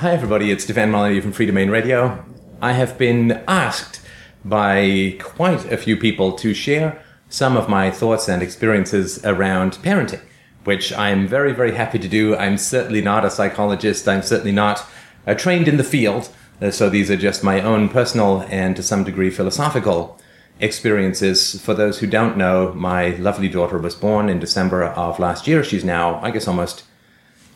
Hi, 0.00 0.12
everybody. 0.12 0.50
It's 0.50 0.64
Stefan 0.64 0.90
Molyneux 0.90 1.20
from 1.20 1.34
Freedomain 1.34 1.70
Radio. 1.70 2.24
I 2.62 2.72
have 2.72 2.96
been 2.96 3.32
asked 3.46 4.00
by 4.42 5.18
quite 5.20 5.70
a 5.70 5.76
few 5.76 5.94
people 5.94 6.32
to 6.36 6.54
share 6.54 7.04
some 7.28 7.54
of 7.54 7.68
my 7.68 7.90
thoughts 7.90 8.26
and 8.26 8.42
experiences 8.42 9.22
around 9.26 9.74
parenting, 9.82 10.22
which 10.64 10.90
I'm 10.94 11.28
very, 11.28 11.52
very 11.52 11.74
happy 11.74 11.98
to 11.98 12.08
do. 12.08 12.34
I'm 12.34 12.56
certainly 12.56 13.02
not 13.02 13.26
a 13.26 13.30
psychologist. 13.30 14.08
I'm 14.08 14.22
certainly 14.22 14.52
not 14.52 14.86
uh, 15.26 15.34
trained 15.34 15.68
in 15.68 15.76
the 15.76 15.84
field. 15.84 16.30
Uh, 16.62 16.70
so 16.70 16.88
these 16.88 17.10
are 17.10 17.16
just 17.18 17.44
my 17.44 17.60
own 17.60 17.90
personal 17.90 18.46
and 18.48 18.76
to 18.76 18.82
some 18.82 19.04
degree 19.04 19.28
philosophical 19.28 20.18
experiences. 20.60 21.60
For 21.60 21.74
those 21.74 21.98
who 21.98 22.06
don't 22.06 22.38
know, 22.38 22.72
my 22.72 23.10
lovely 23.16 23.50
daughter 23.50 23.76
was 23.76 23.94
born 23.94 24.30
in 24.30 24.40
December 24.40 24.82
of 24.82 25.18
last 25.18 25.46
year. 25.46 25.62
She's 25.62 25.84
now, 25.84 26.18
I 26.22 26.30
guess, 26.30 26.48
almost 26.48 26.84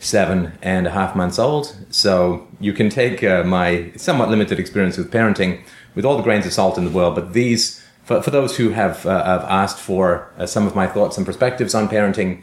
seven 0.00 0.52
and 0.62 0.86
a 0.86 0.90
half 0.90 1.16
months 1.16 1.38
old. 1.38 1.76
So 1.90 2.46
you 2.60 2.72
can 2.72 2.90
take 2.90 3.24
uh, 3.24 3.44
my 3.44 3.92
somewhat 3.96 4.28
limited 4.28 4.58
experience 4.58 4.96
with 4.96 5.10
parenting 5.10 5.62
with 5.94 6.04
all 6.04 6.16
the 6.16 6.22
grains 6.22 6.46
of 6.46 6.52
salt 6.52 6.76
in 6.76 6.84
the 6.84 6.90
world. 6.90 7.14
But 7.14 7.32
these, 7.32 7.84
for, 8.02 8.20
for 8.22 8.30
those 8.30 8.56
who 8.56 8.70
have, 8.70 9.06
uh, 9.06 9.24
have 9.24 9.44
asked 9.44 9.78
for 9.78 10.30
uh, 10.36 10.46
some 10.46 10.66
of 10.66 10.74
my 10.74 10.86
thoughts 10.86 11.16
and 11.16 11.24
perspectives 11.24 11.74
on 11.74 11.88
parenting, 11.88 12.42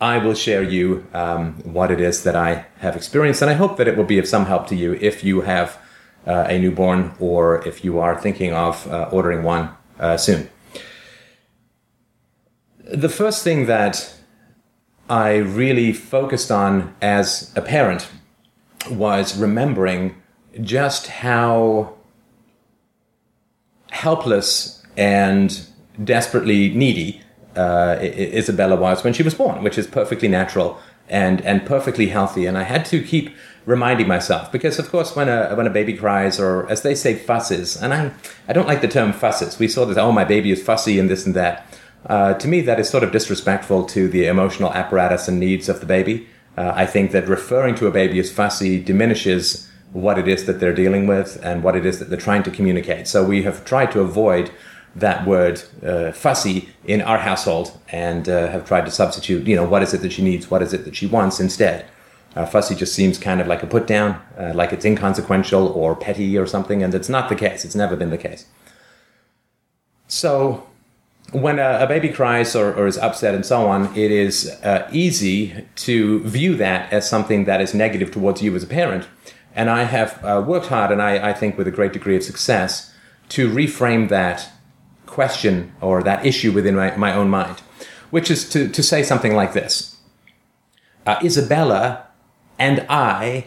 I 0.00 0.18
will 0.18 0.34
share 0.34 0.62
you 0.62 1.06
um, 1.14 1.54
what 1.64 1.90
it 1.90 2.00
is 2.00 2.24
that 2.24 2.36
I 2.36 2.66
have 2.78 2.96
experienced. 2.96 3.42
And 3.42 3.50
I 3.50 3.54
hope 3.54 3.76
that 3.76 3.88
it 3.88 3.96
will 3.96 4.04
be 4.04 4.18
of 4.18 4.26
some 4.26 4.46
help 4.46 4.66
to 4.68 4.76
you 4.76 4.94
if 5.00 5.24
you 5.24 5.42
have 5.42 5.78
uh, 6.26 6.46
a 6.48 6.58
newborn 6.58 7.14
or 7.20 7.66
if 7.66 7.84
you 7.84 7.98
are 7.98 8.20
thinking 8.20 8.52
of 8.52 8.86
uh, 8.90 9.08
ordering 9.12 9.42
one 9.42 9.70
uh, 9.98 10.16
soon. 10.16 10.48
The 12.84 13.08
first 13.08 13.42
thing 13.42 13.66
that 13.66 14.14
I 15.08 15.36
really 15.36 15.92
focused 15.92 16.50
on 16.50 16.94
as 17.02 17.52
a 17.56 17.62
parent 17.62 18.08
was 18.90 19.36
remembering 19.36 20.20
just 20.60 21.08
how 21.08 21.94
helpless 23.90 24.82
and 24.96 25.66
desperately 26.02 26.70
needy 26.70 27.20
uh, 27.56 27.96
Isabella 28.00 28.76
was 28.76 29.04
when 29.04 29.12
she 29.12 29.22
was 29.22 29.34
born, 29.34 29.62
which 29.62 29.78
is 29.78 29.86
perfectly 29.86 30.28
natural 30.28 30.78
and 31.08 31.40
and 31.42 31.64
perfectly 31.66 32.06
healthy. 32.06 32.46
And 32.46 32.56
I 32.58 32.62
had 32.62 32.84
to 32.86 33.02
keep 33.02 33.34
reminding 33.66 34.08
myself 34.08 34.50
because, 34.50 34.78
of 34.78 34.90
course, 34.90 35.14
when 35.14 35.28
a 35.28 35.54
when 35.54 35.66
a 35.66 35.70
baby 35.70 35.94
cries 35.94 36.40
or 36.40 36.68
as 36.70 36.82
they 36.82 36.94
say 36.94 37.14
fusses, 37.14 37.76
and 37.80 37.94
I 37.94 38.12
I 38.48 38.52
don't 38.52 38.66
like 38.66 38.80
the 38.80 38.88
term 38.88 39.12
fusses. 39.12 39.58
We 39.58 39.68
saw 39.68 39.84
this. 39.84 39.98
Oh, 39.98 40.12
my 40.12 40.24
baby 40.24 40.50
is 40.50 40.62
fussy 40.62 40.98
and 40.98 41.08
this 41.08 41.26
and 41.26 41.34
that. 41.36 41.66
Uh, 42.06 42.34
to 42.34 42.48
me, 42.48 42.60
that 42.60 42.78
is 42.78 42.88
sort 42.88 43.02
of 43.02 43.12
disrespectful 43.12 43.84
to 43.86 44.08
the 44.08 44.26
emotional 44.26 44.72
apparatus 44.72 45.28
and 45.28 45.40
needs 45.40 45.68
of 45.68 45.80
the 45.80 45.86
baby. 45.86 46.26
Uh, 46.56 46.72
I 46.74 46.86
think 46.86 47.12
that 47.12 47.26
referring 47.26 47.74
to 47.76 47.86
a 47.86 47.90
baby 47.90 48.18
as 48.18 48.30
fussy 48.30 48.82
diminishes 48.82 49.70
what 49.92 50.18
it 50.18 50.28
is 50.28 50.44
that 50.46 50.60
they're 50.60 50.74
dealing 50.74 51.06
with 51.06 51.40
and 51.42 51.62
what 51.62 51.76
it 51.76 51.86
is 51.86 51.98
that 51.98 52.10
they're 52.10 52.18
trying 52.18 52.42
to 52.42 52.50
communicate. 52.50 53.08
So 53.08 53.24
we 53.24 53.42
have 53.44 53.64
tried 53.64 53.92
to 53.92 54.00
avoid 54.00 54.50
that 54.96 55.26
word 55.26 55.62
uh, 55.84 56.12
fussy 56.12 56.68
in 56.84 57.00
our 57.00 57.18
household 57.18 57.78
and 57.88 58.28
uh, 58.28 58.48
have 58.48 58.66
tried 58.66 58.84
to 58.84 58.90
substitute, 58.90 59.46
you 59.46 59.56
know, 59.56 59.66
what 59.66 59.82
is 59.82 59.94
it 59.94 60.02
that 60.02 60.12
she 60.12 60.22
needs, 60.22 60.50
what 60.50 60.62
is 60.62 60.72
it 60.72 60.84
that 60.84 60.94
she 60.94 61.06
wants 61.06 61.40
instead. 61.40 61.86
Uh, 62.36 62.44
fussy 62.44 62.74
just 62.74 62.94
seems 62.94 63.16
kind 63.18 63.40
of 63.40 63.46
like 63.46 63.62
a 63.62 63.66
put 63.66 63.86
down, 63.86 64.20
uh, 64.38 64.52
like 64.54 64.72
it's 64.72 64.84
inconsequential 64.84 65.68
or 65.68 65.94
petty 65.94 66.36
or 66.36 66.46
something, 66.46 66.82
and 66.82 66.94
it's 66.94 67.08
not 67.08 67.28
the 67.28 67.36
case. 67.36 67.64
It's 67.64 67.76
never 67.76 67.94
been 67.94 68.10
the 68.10 68.18
case. 68.18 68.46
So 70.08 70.66
when 71.34 71.58
a, 71.58 71.80
a 71.80 71.86
baby 71.88 72.10
cries 72.10 72.54
or, 72.54 72.72
or, 72.72 72.86
is 72.86 72.96
upset 72.96 73.34
and 73.34 73.44
so 73.44 73.66
on, 73.66 73.86
it 73.96 74.12
is 74.12 74.48
uh, 74.62 74.88
easy 74.92 75.66
to 75.74 76.20
view 76.20 76.54
that 76.56 76.92
as 76.92 77.08
something 77.08 77.44
that 77.44 77.60
is 77.60 77.74
negative 77.74 78.12
towards 78.12 78.40
you 78.40 78.54
as 78.54 78.62
a 78.62 78.68
parent. 78.68 79.08
And 79.52 79.68
I 79.68 79.82
have 79.82 80.24
uh, 80.24 80.44
worked 80.46 80.66
hard, 80.66 80.92
and 80.92 81.02
I, 81.02 81.30
I, 81.30 81.32
think 81.32 81.58
with 81.58 81.66
a 81.66 81.72
great 81.72 81.92
degree 81.92 82.16
of 82.16 82.22
success, 82.22 82.94
to 83.30 83.50
reframe 83.50 84.08
that 84.10 84.48
question 85.06 85.74
or 85.80 86.04
that 86.04 86.24
issue 86.24 86.52
within 86.52 86.76
my, 86.76 86.96
my 86.96 87.12
own 87.12 87.30
mind, 87.30 87.58
which 88.10 88.30
is 88.30 88.48
to, 88.50 88.68
to 88.68 88.82
say 88.82 89.02
something 89.02 89.34
like 89.34 89.54
this. 89.54 89.96
Uh, 91.04 91.18
Isabella 91.22 92.06
and 92.60 92.86
I, 92.88 93.46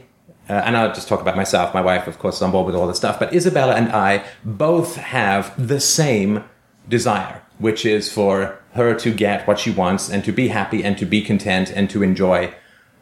uh, 0.50 0.54
and 0.54 0.76
I'll 0.76 0.94
just 0.94 1.08
talk 1.08 1.22
about 1.22 1.38
myself, 1.38 1.74
my 1.74 1.82
wife, 1.82 2.06
of 2.08 2.20
course, 2.20 2.36
is 2.38 2.42
on 2.42 2.52
board 2.52 2.66
with 2.66 2.76
all 2.76 2.88
this 2.88 2.98
stuff, 2.98 3.18
but 3.18 3.34
Isabella 3.34 3.76
and 3.76 3.90
I 3.94 4.26
both 4.44 4.98
have 4.98 5.54
the 5.68 5.80
same 5.80 6.44
desire 6.90 7.42
which 7.60 7.86
is 7.86 8.12
for 8.12 8.60
her 8.74 8.94
to 8.94 9.12
get 9.12 9.48
what 9.48 9.60
she 9.60 9.72
wants 9.72 10.10
and 10.10 10.24
to 10.24 10.32
be 10.32 10.50
happy 10.50 10.84
and 10.84 10.98
to 10.98 11.06
be 11.06 11.22
content 11.22 11.72
and 11.72 11.90
to 11.90 12.04
enjoy 12.04 12.54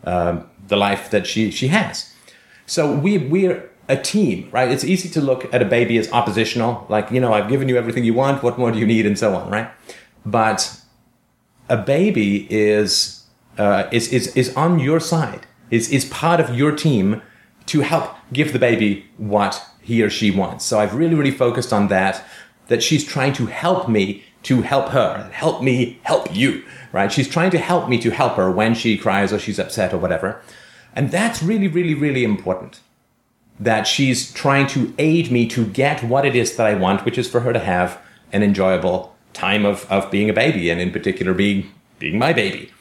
um, 0.03 0.49
the 0.67 0.77
life 0.77 1.09
that 1.11 1.27
she, 1.27 1.51
she 1.51 1.67
has. 1.67 2.13
So 2.65 2.94
we, 2.94 3.17
we're 3.17 3.69
a 3.88 3.97
team, 3.97 4.49
right? 4.51 4.71
It's 4.71 4.83
easy 4.83 5.09
to 5.09 5.21
look 5.21 5.53
at 5.53 5.61
a 5.61 5.65
baby 5.65 5.97
as 5.97 6.11
oppositional, 6.11 6.85
like, 6.89 7.11
you 7.11 7.19
know, 7.19 7.33
I've 7.33 7.49
given 7.49 7.69
you 7.69 7.77
everything 7.77 8.03
you 8.03 8.13
want, 8.13 8.41
what 8.41 8.57
more 8.57 8.71
do 8.71 8.79
you 8.79 8.88
need, 8.88 9.05
and 9.05 9.17
so 9.17 9.35
on, 9.35 9.51
right? 9.51 9.69
But 10.25 10.79
a 11.69 11.77
baby 11.77 12.47
is, 12.51 13.25
uh, 13.57 13.88
is, 13.91 14.11
is, 14.11 14.35
is 14.35 14.55
on 14.55 14.79
your 14.79 14.99
side, 14.99 15.45
is, 15.69 15.91
is 15.91 16.05
part 16.05 16.39
of 16.39 16.55
your 16.55 16.71
team 16.71 17.21
to 17.67 17.81
help 17.81 18.15
give 18.33 18.53
the 18.53 18.59
baby 18.59 19.05
what 19.17 19.63
he 19.81 20.01
or 20.01 20.09
she 20.09 20.31
wants. 20.31 20.65
So 20.65 20.79
I've 20.79 20.95
really, 20.95 21.15
really 21.15 21.31
focused 21.31 21.71
on 21.71 21.88
that, 21.89 22.23
that 22.67 22.81
she's 22.81 23.03
trying 23.03 23.33
to 23.33 23.45
help 23.45 23.88
me 23.88 24.23
to 24.45 24.61
help 24.61 24.89
her, 24.89 25.29
help 25.33 25.63
me 25.63 26.00
help 26.03 26.33
you, 26.35 26.63
right? 26.91 27.11
She's 27.11 27.28
trying 27.28 27.51
to 27.51 27.57
help 27.57 27.89
me 27.89 27.97
to 28.00 28.11
help 28.11 28.35
her 28.35 28.51
when 28.51 28.75
she 28.75 28.97
cries 28.97 29.33
or 29.33 29.39
she's 29.39 29.59
upset 29.59 29.94
or 29.94 29.97
whatever. 29.97 30.41
And 30.94 31.11
that's 31.11 31.41
really, 31.41 31.67
really, 31.67 31.95
really 31.95 32.23
important. 32.23 32.79
That 33.59 33.88
she's 33.88 34.31
trying 34.33 34.67
to 34.67 34.94
aid 34.97 35.31
me 35.31 35.47
to 35.50 35.66
get 35.66 36.03
what 36.03 36.25
it 36.25 36.35
is 36.35 36.56
that 36.57 36.67
I 36.67 36.75
want, 36.75 37.06
which 37.06 37.17
is 37.17 37.29
for 37.29 37.39
her 37.41 37.53
to 37.53 37.59
have 37.59 38.00
an 38.31 38.44
enjoyable 38.44 39.16
time 39.33 39.66
of, 39.66 39.91
of 39.91 40.11
being 40.11 40.29
a 40.29 40.33
baby 40.33 40.69
and 40.69 40.79
in 40.79 40.91
particular 40.91 41.33
being, 41.33 41.72
being 42.00 42.19
my 42.19 42.31
baby. 42.31 42.72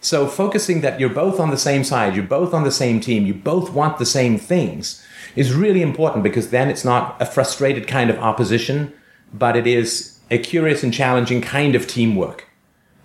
So 0.00 0.26
focusing 0.26 0.82
that 0.82 1.00
you're 1.00 1.08
both 1.08 1.40
on 1.40 1.50
the 1.50 1.56
same 1.56 1.82
side, 1.82 2.14
you're 2.14 2.24
both 2.24 2.52
on 2.52 2.64
the 2.64 2.70
same 2.70 3.00
team, 3.00 3.26
you 3.26 3.34
both 3.34 3.72
want 3.72 3.98
the 3.98 4.06
same 4.06 4.38
things 4.38 5.04
is 5.34 5.52
really 5.52 5.82
important 5.82 6.22
because 6.22 6.50
then 6.50 6.68
it's 6.68 6.84
not 6.84 7.20
a 7.20 7.26
frustrated 7.26 7.88
kind 7.88 8.10
of 8.10 8.18
opposition, 8.18 8.92
but 9.32 9.56
it 9.56 9.66
is 9.66 10.15
a 10.30 10.38
curious 10.38 10.82
and 10.82 10.92
challenging 10.92 11.40
kind 11.40 11.74
of 11.74 11.86
teamwork. 11.86 12.48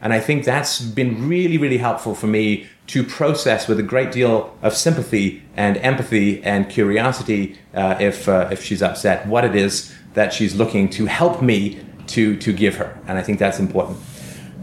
And 0.01 0.13
I 0.13 0.19
think 0.19 0.45
that's 0.45 0.81
been 0.81 1.27
really, 1.29 1.57
really 1.57 1.77
helpful 1.77 2.15
for 2.15 2.27
me 2.27 2.67
to 2.87 3.03
process 3.03 3.67
with 3.67 3.79
a 3.79 3.83
great 3.83 4.11
deal 4.11 4.57
of 4.63 4.75
sympathy 4.75 5.43
and 5.55 5.77
empathy 5.77 6.43
and 6.43 6.67
curiosity 6.69 7.59
uh, 7.75 7.95
if, 7.99 8.27
uh, 8.27 8.49
if 8.51 8.63
she's 8.63 8.81
upset, 8.81 9.27
what 9.27 9.45
it 9.45 9.55
is 9.55 9.93
that 10.13 10.33
she's 10.33 10.55
looking 10.55 10.89
to 10.89 11.05
help 11.05 11.41
me 11.41 11.79
to, 12.07 12.35
to 12.37 12.51
give 12.51 12.75
her. 12.77 12.99
And 13.07 13.17
I 13.17 13.21
think 13.21 13.37
that's 13.37 13.59
important. 13.59 13.99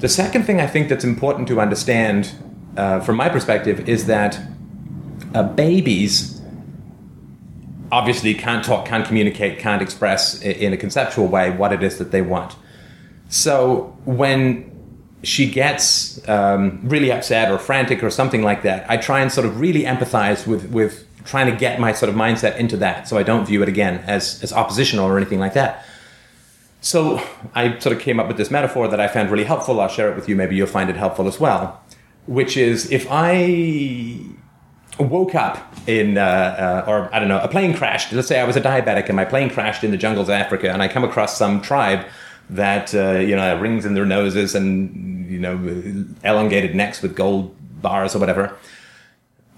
The 0.01 0.09
second 0.09 0.45
thing 0.45 0.61
I 0.61 0.67
think 0.67 0.89
that's 0.89 1.05
important 1.05 1.49
to 1.49 1.61
understand 1.61 2.33
uh, 2.77 3.01
from 3.01 3.17
my 3.17 3.29
perspective 3.29 3.89
is 3.89 4.07
that 4.07 4.41
uh, 5.35 5.43
babies 5.43 6.38
obviously 7.91 8.35
can't 8.35 8.65
talk, 8.65 8.87
can't 8.87 9.07
communicate, 9.07 9.59
can't 9.59 9.83
express 9.83 10.41
in 10.43 10.73
a 10.73 10.77
conceptual 10.77 11.27
way 11.27 11.51
what 11.51 11.73
it 11.73 11.83
is 11.83 11.99
that 11.99 12.11
they 12.11 12.23
want. 12.23 12.55
So 13.29 13.97
when 14.05 14.71
she 15.23 15.51
gets 15.51 16.27
um, 16.29 16.81
really 16.85 17.11
upset 17.11 17.51
or 17.51 17.59
frantic 17.59 18.03
or 18.03 18.11
something 18.11 18.43
like 18.43 18.63
that, 18.63 18.89
I 18.91 18.97
try 18.97 19.21
and 19.21 19.33
sort 19.33 19.47
of 19.47 19.61
really 19.61 19.83
empathize 19.83 20.47
with 20.47 20.71
with 20.71 21.05
trying 21.25 21.51
to 21.51 21.57
get 21.57 21.79
my 21.79 21.93
sort 21.93 22.09
of 22.09 22.15
mindset 22.15 22.57
into 22.57 22.77
that, 22.79 23.07
so 23.07 23.19
I 23.19 23.23
don't 23.23 23.45
view 23.45 23.63
it 23.63 23.69
again 23.69 24.03
as 24.07 24.43
as 24.43 24.53
oppositional 24.53 25.07
or 25.07 25.17
anything 25.17 25.39
like 25.39 25.55
that. 25.55 25.85
So 26.81 27.21
I 27.55 27.79
sort 27.81 27.97
of 27.97 28.01
came 28.01 28.21
up 28.21 28.29
with 28.29 28.37
this 28.37 28.51
metaphor 28.51 28.89
that 28.89 29.01
I 29.01 29.09
found 29.09 29.31
really 29.31 29.45
helpful. 29.45 29.81
I'll 29.81 29.89
share 29.89 30.11
it 30.11 30.17
with 30.17 30.29
you. 30.29 30.37
Maybe 30.37 30.55
you'll 30.57 30.69
find 30.69 30.89
it 30.89 30.97
helpful 30.97 31.27
as 31.27 31.41
well. 31.41 31.83
Which 32.27 32.57
is 32.57 32.91
if 32.93 33.07
I 33.11 34.21
woke 34.99 35.35
up 35.35 35.73
in, 35.87 36.19
uh, 36.19 36.85
uh, 36.87 36.91
or 36.91 37.15
I 37.15 37.19
don't 37.19 37.29
know, 37.29 37.41
a 37.41 37.49
plane 37.49 37.75
crashed. 37.75 38.13
Let's 38.13 38.29
say 38.29 38.41
I 38.41 38.45
was 38.45 38.57
a 38.57 38.61
diabetic 38.61 39.07
and 39.07 39.17
my 39.17 39.25
plane 39.25 39.51
crashed 39.51 39.85
in 39.85 39.91
the 39.91 39.97
jungles 39.97 40.29
of 40.29 40.35
Africa, 40.35 40.71
and 40.71 40.83
I 40.83 40.89
come 40.89 41.05
across 41.05 41.37
some 41.37 41.61
tribe 41.61 42.07
that 42.51 42.95
uh, 42.95 43.19
you 43.19 43.37
know 43.37 43.59
rings 43.59 43.85
in 43.85 43.95
their 43.95 44.07
noses 44.07 44.55
and 44.55 45.31
you 45.31 45.39
know 45.39 45.57
elongated 46.25 46.75
necks 46.75 47.03
with 47.03 47.15
gold 47.15 47.55
bars 47.81 48.15
or 48.15 48.19
whatever. 48.19 48.57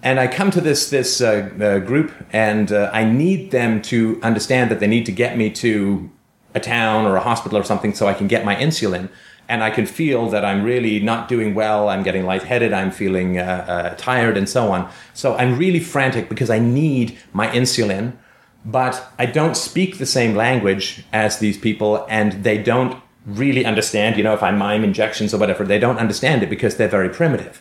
And 0.03 0.19
I 0.19 0.29
come 0.29 0.51
to 0.53 0.61
this 0.61 0.91
this 0.91 1.21
uh, 1.21 1.51
uh, 1.61 1.79
group, 1.81 2.13
and 2.33 2.73
uh, 2.73 2.91
I 2.93 3.05
need 3.05 3.51
them 3.51 3.83
to 3.83 4.19
understand 4.23 4.71
that 4.71 4.81
they 4.81 4.87
need 4.87 5.07
to 5.07 5.13
get 5.13 5.37
me 5.37 5.51
to 5.51 6.11
a 6.55 6.61
town 6.61 7.07
or 7.07 7.17
a 7.17 7.21
hospital 7.21 7.59
or 7.59 7.65
something 7.65 7.95
so 7.95 8.09
I 8.09 8.15
can 8.15 8.27
get 8.27 8.45
my 8.45 8.57
insulin 8.57 9.09
and 9.51 9.65
I 9.65 9.71
can 9.71 9.85
feel 9.85 10.31
that 10.31 10.45
I'm 10.45 10.63
really 10.63 11.01
not 11.01 11.29
doing 11.29 11.55
well. 11.55 11.89
I'm 11.89 12.05
getting 12.05 12.25
lightheaded. 12.25 12.73
I'm 12.73 12.93
feeling 12.93 13.39
uh, 13.39 13.65
uh, 13.69 13.95
tired, 13.97 14.37
and 14.37 14.49
so 14.49 14.71
on. 14.71 14.89
So 15.13 15.37
I'm 15.37 15.59
really 15.59 15.81
frantic 15.81 16.29
because 16.29 16.51
I 16.51 16.61
need 16.61 17.19
my 17.33 17.49
insulin, 17.49 18.17
but 18.65 19.13
I 19.19 19.27
don't 19.27 19.57
speak 19.57 19.99
the 19.99 20.07
same 20.07 20.37
language 20.37 21.05
as 21.13 21.41
these 21.41 21.59
people, 21.59 22.07
and 22.09 22.45
they 22.45 22.63
don't 22.63 23.03
really 23.27 23.65
understand. 23.65 24.17
You 24.17 24.23
know, 24.23 24.35
if 24.35 24.43
I 24.43 24.53
mime 24.53 24.85
injections 24.85 25.35
or 25.35 25.39
whatever, 25.39 25.65
they 25.65 25.81
don't 25.81 25.99
understand 25.99 26.45
it 26.45 26.49
because 26.49 26.77
they're 26.77 26.89
very 26.89 27.11
primitive, 27.11 27.61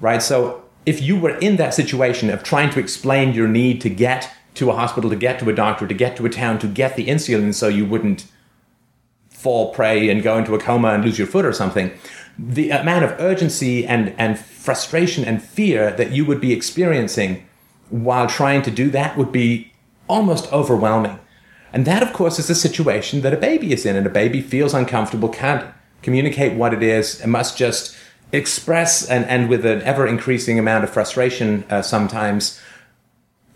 right? 0.00 0.22
So 0.22 0.64
if 0.86 1.02
you 1.02 1.20
were 1.20 1.36
in 1.38 1.56
that 1.56 1.74
situation 1.74 2.30
of 2.30 2.42
trying 2.42 2.70
to 2.70 2.80
explain 2.80 3.34
your 3.34 3.48
need 3.48 3.82
to 3.82 3.90
get 3.90 4.30
to 4.54 4.70
a 4.70 4.74
hospital, 4.74 5.10
to 5.10 5.16
get 5.16 5.38
to 5.40 5.50
a 5.50 5.54
doctor, 5.54 5.86
to 5.86 5.94
get 5.94 6.16
to 6.16 6.24
a 6.24 6.30
town, 6.30 6.58
to 6.60 6.66
get 6.66 6.96
the 6.96 7.06
insulin 7.06 7.52
so 7.52 7.68
you 7.68 7.84
wouldn't 7.84 8.24
fall 9.44 9.74
prey 9.74 10.08
and 10.08 10.22
go 10.22 10.38
into 10.38 10.54
a 10.54 10.58
coma 10.58 10.88
and 10.88 11.04
lose 11.04 11.18
your 11.18 11.26
foot 11.26 11.44
or 11.44 11.52
something, 11.52 11.90
the 12.38 12.70
amount 12.70 13.04
of 13.04 13.14
urgency 13.20 13.86
and, 13.86 14.14
and 14.16 14.38
frustration 14.38 15.22
and 15.22 15.42
fear 15.42 15.90
that 15.92 16.12
you 16.12 16.24
would 16.24 16.40
be 16.40 16.52
experiencing 16.54 17.46
while 17.90 18.26
trying 18.26 18.62
to 18.62 18.70
do 18.70 18.88
that 18.88 19.18
would 19.18 19.30
be 19.30 19.70
almost 20.08 20.50
overwhelming. 20.50 21.18
And 21.74 21.84
that, 21.84 22.02
of 22.02 22.14
course, 22.14 22.38
is 22.38 22.48
the 22.48 22.54
situation 22.54 23.20
that 23.20 23.34
a 23.34 23.36
baby 23.36 23.72
is 23.72 23.84
in, 23.84 23.96
and 23.96 24.06
a 24.06 24.10
baby 24.10 24.40
feels 24.40 24.72
uncomfortable, 24.72 25.28
can't 25.28 25.66
communicate 26.00 26.56
what 26.56 26.72
it 26.72 26.82
is, 26.82 27.20
and 27.20 27.30
must 27.30 27.58
just 27.58 27.94
express, 28.32 29.06
and, 29.08 29.26
and 29.26 29.50
with 29.50 29.66
an 29.66 29.82
ever 29.82 30.06
increasing 30.06 30.58
amount 30.58 30.84
of 30.84 30.90
frustration 30.90 31.64
uh, 31.68 31.82
sometimes, 31.82 32.60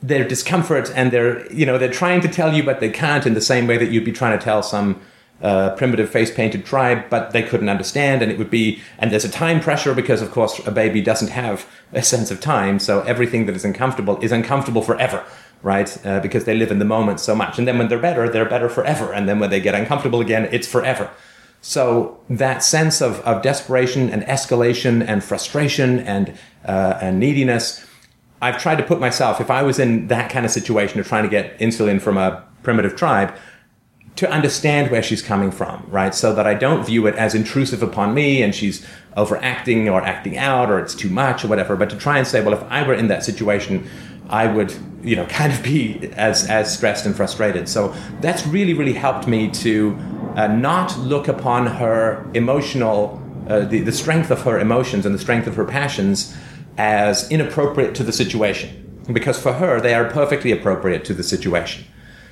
their 0.02 0.26
discomfort 0.29 0.93
and 0.94 1.11
their, 1.11 1.50
you 1.52 1.64
know, 1.64 1.79
they're 1.79 1.90
trying 1.90 2.20
to 2.20 2.29
tell 2.29 2.52
you, 2.52 2.62
but 2.62 2.81
they 2.81 2.90
can't 2.90 3.26
in 3.26 3.35
the 3.35 3.40
same 3.40 3.67
way 3.67 3.79
that 3.79 3.90
you'd 3.90 4.05
be 4.05 4.12
trying 4.12 4.38
to 4.38 4.44
tell 4.44 4.62
some 4.62 5.00
uh, 5.40 5.75
primitive 5.76 6.11
face 6.11 6.32
painted 6.35 6.64
tribe, 6.64 7.08
but 7.11 7.32
they 7.32 7.43
couldn't 7.43 7.69
understand. 7.69 8.23
And 8.23 8.31
it 8.31 8.38
would 8.38 8.50
be, 8.50 8.81
and 8.99 9.11
there's 9.11 9.25
a 9.25 9.31
time 9.31 9.61
pressure 9.61 9.94
because, 9.94 10.20
of 10.20 10.31
course, 10.31 10.64
a 10.67 10.70
baby 10.70 11.00
doesn't 11.00 11.29
have 11.29 11.67
a 11.93 12.02
sense 12.02 12.31
of 12.31 12.40
time. 12.40 12.79
So 12.79 13.02
everything 13.02 13.46
that 13.46 13.55
is 13.55 13.64
uncomfortable 13.64 14.19
is 14.20 14.32
uncomfortable 14.32 14.82
forever, 14.82 15.25
right? 15.62 16.06
Uh, 16.06 16.20
because 16.20 16.44
they 16.44 16.55
live 16.55 16.70
in 16.70 16.79
the 16.79 16.85
moment 16.85 17.20
so 17.20 17.35
much. 17.35 17.58
And 17.58 17.69
then 17.69 17.79
when 17.79 17.88
they're 17.88 17.99
better, 17.99 18.29
they're 18.29 18.49
better 18.49 18.69
forever. 18.69 19.12
And 19.12 19.29
then 19.29 19.38
when 19.38 19.50
they 19.50 19.61
get 19.61 19.75
uncomfortable 19.75 20.20
again, 20.20 20.49
it's 20.50 20.67
forever. 20.67 21.11
So 21.61 22.20
that 22.31 22.62
sense 22.62 23.00
of, 23.00 23.20
of 23.20 23.43
desperation 23.43 24.11
and 24.11 24.23
escalation 24.23 25.05
and 25.06 25.25
frustration 25.25 26.00
and, 26.00 26.37
uh, 26.64 26.99
and 27.00 27.19
neediness, 27.19 27.85
I've 28.40 28.61
tried 28.61 28.76
to 28.76 28.85
put 28.85 29.00
myself, 29.00 29.40
if 29.40 29.50
I 29.50 29.62
was 29.62 29.79
in 29.79 30.06
that 30.08 30.31
kind 30.31 30.44
of 30.44 30.52
situation 30.52 31.00
of 31.00 31.08
trying 31.08 31.25
to 31.25 31.29
get 31.29 31.58
insulin 31.58 32.00
from 32.00 32.17
a 32.17 32.44
primitive 32.62 32.94
tribe, 32.94 33.35
to 34.19 34.29
understand 34.29 34.91
where 34.91 35.00
she's 35.00 35.23
coming 35.23 35.53
from, 35.53 35.87
right? 35.91 36.12
So 36.12 36.35
that 36.35 36.44
I 36.44 36.55
don't 36.55 36.85
view 36.85 37.06
it 37.06 37.15
as 37.15 37.37
intrusive 37.37 37.85
upon 37.85 38.15
me 38.15 38.43
and 38.43 38.53
she's 38.53 38.85
overacting 39.17 39.88
or 39.88 40.03
acting 40.03 40.37
out 40.37 40.73
or 40.73 40.81
it's 40.81 40.93
too 40.93 41.09
much 41.09 41.44
or 41.44 41.49
whatever, 41.49 41.76
but 41.76 41.88
to 41.91 41.97
try 41.97 42.19
and 42.19 42.26
say, 42.26 42.43
well, 42.43 42.53
if 42.53 42.65
I 42.65 42.85
were 42.85 42.94
in 42.94 43.06
that 43.09 43.23
situation, 43.23 43.88
I 44.29 44.49
would, 44.49 44.75
you 45.05 45.15
know, 45.15 45.25
kind 45.29 45.53
of 45.53 45.62
be 45.62 46.11
as, 46.15 46.50
as 46.50 46.76
stressed 46.76 47.06
and 47.06 47.15
frustrated. 47.15 47.69
So 47.69 47.94
that's 48.20 48.44
really, 48.44 48.75
really 48.75 48.93
helped 48.93 49.29
me 49.29 49.50
to 49.53 49.97
uh, 50.35 50.49
not 50.49 50.99
look 50.99 51.29
upon 51.29 51.69
her 51.69 52.29
emotional, 52.35 53.23
uh, 53.49 53.61
the, 53.61 53.82
the 53.82 53.93
strength 53.93 54.32
of 54.32 54.43
her 54.43 54.59
emotions 54.59 55.06
and 55.06 55.14
the 55.14 55.21
strength 55.21 55.47
of 55.47 55.55
her 55.55 55.64
passions 55.64 56.37
as 56.76 57.31
inappropriate 57.31 57.94
to 57.94 58.03
the 58.03 58.12
situation. 58.12 59.05
Because 59.12 59.41
for 59.41 59.53
her, 59.53 59.81
they 59.81 59.94
are 59.94 60.11
perfectly 60.11 60.50
appropriate 60.50 61.05
to 61.05 61.14
the 61.14 61.23
situation. 61.23 61.85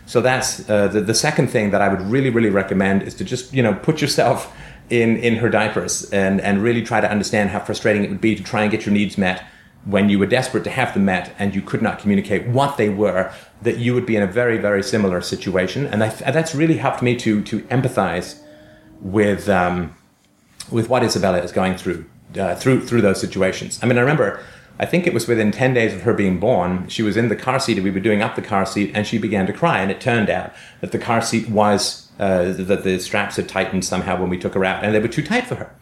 So 0.06 0.20
that's 0.20 0.68
uh, 0.70 0.88
the, 0.88 1.00
the 1.00 1.14
second 1.14 1.48
thing 1.48 1.72
that 1.72 1.82
I 1.82 1.88
would 1.88 2.00
really, 2.00 2.30
really 2.30 2.50
recommend 2.50 3.02
is 3.02 3.14
to 3.14 3.24
just, 3.24 3.52
you 3.52 3.62
know, 3.62 3.74
put 3.74 4.00
yourself 4.00 4.56
in, 4.88 5.16
in 5.16 5.36
her 5.36 5.48
diapers 5.48 6.08
and, 6.10 6.40
and 6.40 6.62
really 6.62 6.82
try 6.82 7.00
to 7.00 7.10
understand 7.10 7.50
how 7.50 7.58
frustrating 7.60 8.04
it 8.04 8.10
would 8.10 8.20
be 8.20 8.36
to 8.36 8.42
try 8.42 8.62
and 8.62 8.70
get 8.70 8.86
your 8.86 8.94
needs 8.94 9.18
met 9.18 9.44
when 9.84 10.08
you 10.08 10.18
were 10.18 10.26
desperate 10.26 10.64
to 10.64 10.70
have 10.70 10.94
them 10.94 11.04
met 11.04 11.34
and 11.38 11.54
you 11.54 11.62
could 11.62 11.82
not 11.82 11.98
communicate 11.98 12.46
what 12.48 12.76
they 12.76 12.88
were, 12.88 13.32
that 13.62 13.78
you 13.78 13.94
would 13.94 14.06
be 14.06 14.16
in 14.16 14.22
a 14.22 14.26
very, 14.26 14.58
very 14.58 14.82
similar 14.82 15.20
situation. 15.20 15.86
And, 15.86 16.02
I, 16.02 16.08
that's 16.08 16.54
really 16.54 16.76
helped 16.76 17.02
me 17.02 17.16
to, 17.16 17.42
to 17.42 17.60
empathize 17.62 18.40
with, 19.00 19.48
um, 19.48 19.96
with 20.70 20.88
what 20.88 21.02
Isabella 21.02 21.38
is 21.38 21.52
going 21.52 21.76
through, 21.76 22.04
uh, 22.38 22.54
through, 22.56 22.86
through 22.86 23.00
those 23.00 23.20
situations. 23.20 23.78
I 23.82 23.86
mean, 23.86 23.98
I 23.98 24.00
remember 24.00 24.40
I 24.78 24.86
think 24.86 25.06
it 25.06 25.14
was 25.14 25.26
within 25.26 25.52
10 25.52 25.74
days 25.74 25.94
of 25.94 26.02
her 26.02 26.12
being 26.12 26.38
born, 26.38 26.86
she 26.88 27.02
was 27.02 27.16
in 27.16 27.28
the 27.28 27.36
car 27.36 27.58
seat 27.58 27.78
and 27.78 27.84
we 27.84 27.90
were 27.90 28.00
doing 28.00 28.20
up 28.20 28.36
the 28.36 28.42
car 28.42 28.66
seat 28.66 28.90
and 28.94 29.06
she 29.06 29.16
began 29.18 29.46
to 29.46 29.52
cry. 29.52 29.80
And 29.80 29.90
it 29.90 30.00
turned 30.00 30.28
out 30.28 30.52
that 30.80 30.92
the 30.92 30.98
car 30.98 31.22
seat 31.22 31.48
was, 31.48 32.10
uh, 32.18 32.52
that 32.52 32.84
the 32.84 32.98
straps 32.98 33.36
had 33.36 33.48
tightened 33.48 33.84
somehow 33.84 34.20
when 34.20 34.28
we 34.28 34.38
took 34.38 34.54
her 34.54 34.64
out 34.64 34.84
and 34.84 34.94
they 34.94 35.00
were 35.00 35.08
too 35.08 35.22
tight 35.22 35.46
for 35.46 35.54
her. 35.54 35.74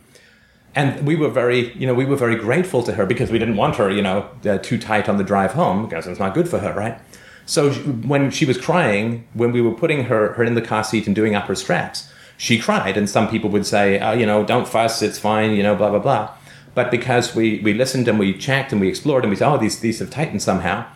And 0.77 1.07
we 1.07 1.15
were 1.17 1.29
very, 1.29 1.73
you 1.75 1.87
know, 1.87 1.95
we 1.95 2.05
were 2.05 2.17
very 2.17 2.37
grateful 2.37 2.83
to 2.85 2.95
her 2.95 3.07
because 3.07 3.31
we 3.31 3.39
didn't 3.39 3.57
want 3.57 3.77
her, 3.77 3.91
you 3.91 4.03
know, 4.03 4.29
uh, 4.45 4.59
too 4.59 4.79
tight 4.79 5.09
on 5.09 5.19
the 5.19 5.25
drive 5.25 5.53
home 5.53 5.85
because 5.85 6.07
it's 6.07 6.21
not 6.21 6.35
good 6.35 6.49
for 6.49 6.59
her, 6.59 6.73
right? 6.73 6.99
So 7.47 7.73
when 7.73 8.31
she 8.31 8.45
was 8.45 8.59
crying, 8.59 9.27
when 9.35 9.53
we 9.53 9.61
were 9.61 9.73
putting 9.73 10.05
her, 10.05 10.33
her 10.33 10.45
in 10.45 10.55
the 10.55 10.63
car 10.63 10.83
seat 10.83 11.07
and 11.07 11.15
doing 11.15 11.35
up 11.35 11.47
her 11.47 11.55
straps, 11.55 12.11
she 12.37 12.59
cried. 12.59 12.97
And 12.97 13.09
some 13.09 13.29
people 13.29 13.51
would 13.51 13.67
say, 13.67 14.01
oh, 14.01 14.13
you 14.13 14.27
know, 14.27 14.45
don't 14.45 14.67
fuss, 14.67 15.03
it's 15.03 15.19
fine, 15.19 15.53
you 15.53 15.63
know, 15.63 15.75
blah, 15.75 15.91
blah, 15.91 15.99
blah. 15.99 16.35
But 16.75 16.91
because 16.91 17.35
we, 17.35 17.61
we 17.61 17.73
listened 17.73 18.09
and 18.09 18.19
we 18.19 18.37
checked 18.37 18.73
and 18.73 18.81
we 18.81 18.89
explored 18.89 19.25
and 19.25 19.31
we 19.31 19.37
said, 19.37 19.53
oh, 19.53 19.59
these, 19.59 19.81
these 19.81 20.01
have 20.01 20.11
tightened 20.11 20.43
somehow, 20.43 20.87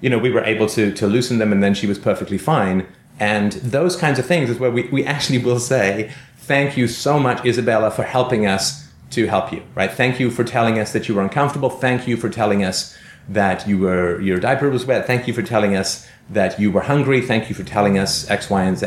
you 0.00 0.08
know, 0.08 0.18
we 0.18 0.30
were 0.30 0.44
able 0.44 0.68
to, 0.68 0.92
to 0.92 1.06
loosen 1.06 1.38
them 1.38 1.52
and 1.52 1.62
then 1.62 1.74
she 1.74 1.86
was 1.86 1.98
perfectly 1.98 2.38
fine. 2.38 2.86
And 3.18 3.52
those 3.52 3.96
kinds 3.96 4.18
of 4.18 4.26
things 4.26 4.50
is 4.50 4.58
where 4.58 4.70
we, 4.70 4.88
we 4.88 5.04
actually 5.04 5.38
will 5.38 5.58
say, 5.58 6.12
thank 6.36 6.76
you 6.76 6.86
so 6.88 7.18
much, 7.18 7.44
Isabella, 7.44 7.90
for 7.90 8.02
helping 8.02 8.46
us 8.46 8.92
to 9.10 9.26
help 9.26 9.52
you, 9.52 9.62
right? 9.74 9.90
Thank 9.90 10.18
you 10.18 10.30
for 10.30 10.44
telling 10.44 10.78
us 10.78 10.92
that 10.92 11.08
you 11.08 11.14
were 11.14 11.22
uncomfortable. 11.22 11.70
Thank 11.70 12.06
you 12.08 12.16
for 12.16 12.28
telling 12.28 12.64
us 12.64 12.96
that 13.28 13.66
you 13.66 13.78
were, 13.78 14.20
your 14.20 14.38
diaper 14.38 14.68
was 14.70 14.84
wet. 14.84 15.06
Thank 15.06 15.26
you 15.26 15.32
for 15.32 15.42
telling 15.42 15.76
us 15.76 16.08
that 16.28 16.58
you 16.58 16.70
were 16.70 16.82
hungry. 16.82 17.20
Thank 17.20 17.48
you 17.48 17.54
for 17.54 17.64
telling 17.64 17.98
us 17.98 18.28
X, 18.28 18.50
Y, 18.50 18.62
and 18.62 18.76
Z. 18.76 18.86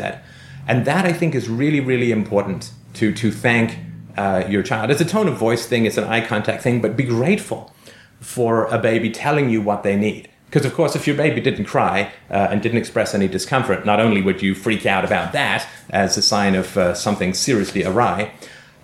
And 0.66 0.84
that 0.84 1.04
I 1.06 1.12
think 1.12 1.34
is 1.34 1.48
really, 1.48 1.80
really 1.80 2.12
important 2.12 2.70
to, 2.94 3.12
to 3.14 3.32
thank 3.32 3.78
uh, 4.18 4.44
your 4.48 4.62
child. 4.62 4.90
It's 4.90 5.00
a 5.00 5.04
tone 5.04 5.28
of 5.28 5.36
voice 5.36 5.66
thing, 5.66 5.86
it's 5.86 5.96
an 5.96 6.04
eye 6.04 6.26
contact 6.26 6.62
thing, 6.62 6.80
but 6.80 6.96
be 6.96 7.04
grateful 7.04 7.72
for 8.20 8.66
a 8.66 8.78
baby 8.78 9.10
telling 9.10 9.48
you 9.48 9.62
what 9.62 9.84
they 9.84 9.96
need. 9.96 10.28
Because, 10.46 10.64
of 10.64 10.74
course, 10.74 10.96
if 10.96 11.06
your 11.06 11.16
baby 11.16 11.40
didn't 11.40 11.66
cry 11.66 12.12
uh, 12.30 12.48
and 12.50 12.62
didn't 12.62 12.78
express 12.78 13.14
any 13.14 13.28
discomfort, 13.28 13.84
not 13.86 14.00
only 14.00 14.20
would 14.20 14.42
you 14.42 14.54
freak 14.54 14.86
out 14.86 15.04
about 15.04 15.32
that 15.32 15.68
as 15.90 16.16
a 16.16 16.22
sign 16.22 16.54
of 16.54 16.76
uh, 16.76 16.94
something 16.94 17.34
seriously 17.34 17.84
awry, 17.84 18.32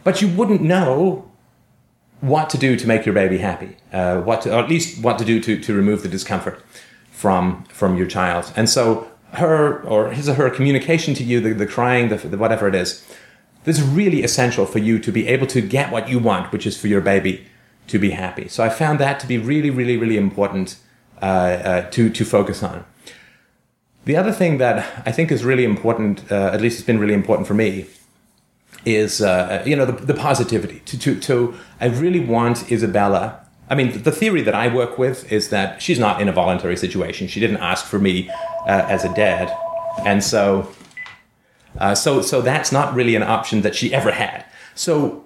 but 0.05 0.23
you 0.23 0.29
wouldn't 0.29 0.61
know 0.61 1.31
what 2.21 2.49
to 2.51 2.59
do 2.59 2.77
to 2.77 2.87
make 2.87 3.05
your 3.05 3.15
baby 3.15 3.39
happy, 3.39 3.77
uh, 3.93 4.21
what 4.21 4.43
to, 4.43 4.55
or 4.55 4.63
at 4.63 4.69
least 4.69 5.03
what 5.03 5.19
to 5.19 5.25
do 5.25 5.41
to, 5.41 5.59
to 5.59 5.75
remove 5.75 6.03
the 6.03 6.09
discomfort 6.09 6.63
from, 7.11 7.65
from 7.65 7.97
your 7.97 8.07
child. 8.07 8.53
And 8.57 8.69
so, 8.69 9.11
her 9.33 9.83
or 9.83 10.11
his 10.11 10.29
or 10.29 10.35
her 10.35 10.49
communication 10.49 11.13
to 11.15 11.25
you, 11.25 11.41
the, 11.41 11.55
the 11.55 11.67
crying, 11.67 12.09
the, 12.09 12.17
the 12.17 12.39
whatever 12.39 12.69
it 12.69 12.75
is, 12.75 13.05
this 13.65 13.79
is 13.79 13.85
really 13.85 14.23
essential 14.23 14.67
for 14.67 14.79
you 14.79 14.99
to 14.99 15.11
be 15.11 15.27
able 15.27 15.47
to 15.49 15.61
get 15.61 15.91
what 15.91 16.09
you 16.09 16.19
want, 16.19 16.53
which 16.53 16.67
is 16.67 16.79
for 16.81 16.89
your 16.89 17.01
baby 17.01 17.47
to 17.87 17.99
be 17.99 18.11
happy. 18.11 18.49
So 18.49 18.63
I 18.63 18.69
found 18.69 18.99
that 19.01 19.21
to 19.21 19.27
be 19.27 19.39
really, 19.39 19.71
really, 19.71 19.97
really 19.97 20.17
important 20.17 20.77
uh, 21.21 21.25
uh, 21.25 21.91
to 21.91 22.11
to 22.11 22.25
focus 22.25 22.63
on. 22.63 22.85
The 24.05 24.17
other 24.17 24.33
thing 24.33 24.59
that 24.59 25.03
I 25.07 25.13
think 25.13 25.33
is 25.33 25.45
really 25.45 25.65
important, 25.65 26.31
uh, 26.31 26.51
at 26.53 26.61
least 26.61 26.79
it's 26.79 26.87
been 26.87 26.99
really 26.99 27.15
important 27.15 27.49
for 27.49 27.55
me, 27.55 27.87
is 28.85 29.23
uh, 29.23 29.63
you 29.65 29.77
know 29.77 29.87
the, 29.87 29.93
the, 29.93 30.15
positivity. 30.15 30.81
To, 30.81 30.99
to 30.99 31.21
to 31.21 31.55
I 31.81 31.87
really 31.87 32.21
want 32.21 32.71
Isabella. 32.71 33.41
I 33.71 33.75
mean, 33.75 34.03
the 34.03 34.13
theory 34.13 34.43
that 34.43 34.55
I 34.55 34.69
work 34.69 34.99
with 34.99 35.33
is 35.33 35.49
that 35.49 35.81
she's 35.81 35.99
not 35.99 36.21
in 36.21 36.29
a 36.29 36.33
voluntary 36.33 36.77
situation. 36.77 37.29
She 37.29 37.41
didn't 37.41 37.57
ask 37.59 37.87
for 37.87 37.99
me 37.99 38.29
uh, 38.67 38.85
as 38.89 39.05
a 39.05 39.15
dad, 39.15 39.51
and 40.05 40.23
so 40.23 40.69
uh, 41.79 41.95
so, 41.95 42.23
so 42.23 42.41
that's 42.41 42.71
not 42.71 42.95
really 42.95 43.15
an 43.15 43.23
option 43.23 43.63
that 43.63 43.75
she 43.75 43.93
ever 43.93 44.13
had. 44.13 44.45
So, 44.75 45.25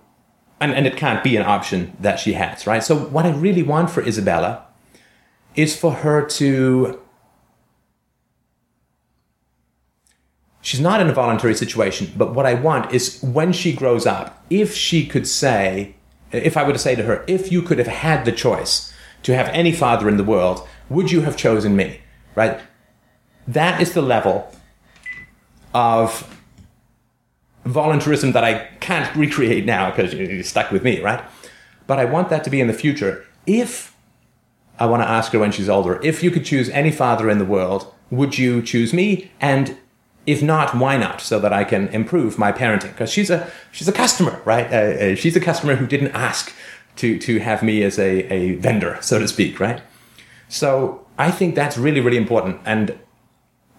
and, 0.60 0.72
and 0.72 0.86
it 0.86 0.96
can't 0.96 1.22
be 1.22 1.36
an 1.36 1.42
option 1.42 1.96
that 2.00 2.18
she 2.18 2.32
has, 2.34 2.66
right? 2.66 2.82
So, 2.82 2.96
what 2.96 3.26
I 3.26 3.30
really 3.30 3.62
want 3.62 3.90
for 3.90 4.02
Isabella 4.02 4.66
is 5.54 5.76
for 5.76 5.92
her 5.92 6.24
to. 6.26 7.00
She's 10.60 10.80
not 10.80 11.00
in 11.00 11.08
a 11.08 11.14
voluntary 11.14 11.54
situation, 11.54 12.12
but 12.16 12.34
what 12.34 12.44
I 12.44 12.54
want 12.54 12.92
is 12.92 13.22
when 13.22 13.52
she 13.52 13.72
grows 13.72 14.06
up, 14.06 14.44
if 14.50 14.74
she 14.74 15.06
could 15.06 15.26
say, 15.26 15.94
if 16.30 16.56
I 16.56 16.64
were 16.64 16.72
to 16.72 16.78
say 16.78 16.94
to 16.94 17.04
her, 17.04 17.24
if 17.26 17.50
you 17.50 17.62
could 17.62 17.78
have 17.78 17.86
had 17.86 18.24
the 18.24 18.32
choice 18.32 18.92
to 19.22 19.34
have 19.34 19.48
any 19.48 19.72
father 19.72 20.08
in 20.08 20.18
the 20.18 20.24
world, 20.24 20.66
would 20.90 21.10
you 21.10 21.22
have 21.22 21.36
chosen 21.36 21.74
me? 21.74 22.00
Right? 22.34 22.60
That 23.46 23.80
is 23.80 23.94
the 23.94 24.02
level 24.02 24.52
of 25.72 26.37
voluntarism 27.68 28.32
that 28.32 28.44
I 28.44 28.66
can't 28.80 29.14
recreate 29.14 29.64
now 29.64 29.90
because 29.90 30.14
you're 30.14 30.42
stuck 30.42 30.70
with 30.70 30.82
me, 30.82 31.00
right? 31.00 31.22
But 31.86 31.98
I 31.98 32.04
want 32.04 32.28
that 32.30 32.44
to 32.44 32.50
be 32.50 32.60
in 32.60 32.66
the 32.66 32.72
future. 32.72 33.24
If 33.46 33.94
I 34.78 34.86
want 34.86 35.02
to 35.02 35.08
ask 35.08 35.32
her 35.32 35.38
when 35.38 35.52
she's 35.52 35.68
older, 35.68 36.00
if 36.02 36.22
you 36.22 36.30
could 36.30 36.44
choose 36.44 36.68
any 36.70 36.90
father 36.90 37.28
in 37.28 37.38
the 37.38 37.44
world, 37.44 37.92
would 38.10 38.38
you 38.38 38.62
choose 38.62 38.92
me? 38.92 39.30
And 39.40 39.76
if 40.26 40.42
not, 40.42 40.74
why 40.74 40.96
not? 40.96 41.20
So 41.20 41.38
that 41.40 41.52
I 41.52 41.64
can 41.64 41.88
improve 41.88 42.38
my 42.38 42.52
parenting. 42.52 42.92
Because 42.92 43.10
she's 43.10 43.30
a 43.30 43.50
she's 43.72 43.88
a 43.88 43.92
customer, 43.92 44.40
right? 44.44 44.70
Uh, 44.72 44.76
uh, 44.76 45.14
she's 45.14 45.36
a 45.36 45.40
customer 45.40 45.76
who 45.76 45.86
didn't 45.86 46.12
ask 46.14 46.54
to 46.96 47.18
to 47.18 47.38
have 47.40 47.62
me 47.62 47.82
as 47.82 47.98
a, 47.98 48.32
a 48.32 48.54
vendor, 48.56 48.98
so 49.00 49.18
to 49.18 49.28
speak, 49.28 49.60
right? 49.60 49.80
So 50.48 51.06
I 51.18 51.30
think 51.30 51.54
that's 51.54 51.76
really 51.78 52.00
really 52.00 52.18
important. 52.18 52.60
And 52.64 52.98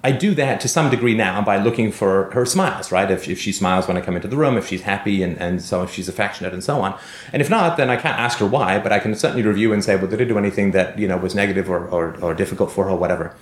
I 0.01 0.13
do 0.13 0.33
that 0.35 0.61
to 0.61 0.69
some 0.69 0.89
degree 0.89 1.13
now 1.13 1.41
by 1.41 1.57
looking 1.57 1.91
for 1.91 2.31
her 2.31 2.45
smiles, 2.45 2.89
right? 2.89 3.11
If, 3.11 3.27
if 3.27 3.37
she 3.37 3.51
smiles 3.51 3.85
when 3.85 3.97
I 3.97 4.01
come 4.01 4.15
into 4.15 4.29
the 4.29 4.37
room, 4.37 4.57
if 4.57 4.67
she's 4.67 4.83
happy 4.83 5.21
and, 5.21 5.37
and 5.37 5.61
so 5.61 5.83
if 5.83 5.91
she's 5.91 6.07
affectionate 6.07 6.53
and 6.53 6.63
so 6.63 6.79
on. 6.81 6.97
And 7.33 7.41
if 7.41 7.49
not, 7.49 7.75
then 7.75 7.89
I 7.89 7.97
can't 7.97 8.17
ask 8.17 8.37
her 8.39 8.45
why, 8.45 8.79
but 8.79 8.93
I 8.93 8.99
can 8.99 9.13
certainly 9.13 9.43
review 9.43 9.73
and 9.73 9.83
say, 9.83 9.97
well, 9.97 10.07
did 10.07 10.21
I 10.21 10.23
do 10.23 10.37
anything 10.37 10.71
that, 10.71 10.97
you 10.97 11.05
know, 11.05 11.17
was 11.17 11.35
negative 11.35 11.69
or, 11.69 11.85
or, 11.87 12.15
or 12.21 12.33
difficult 12.33 12.71
for 12.71 12.85
her 12.85 12.95
whatever. 12.95 13.35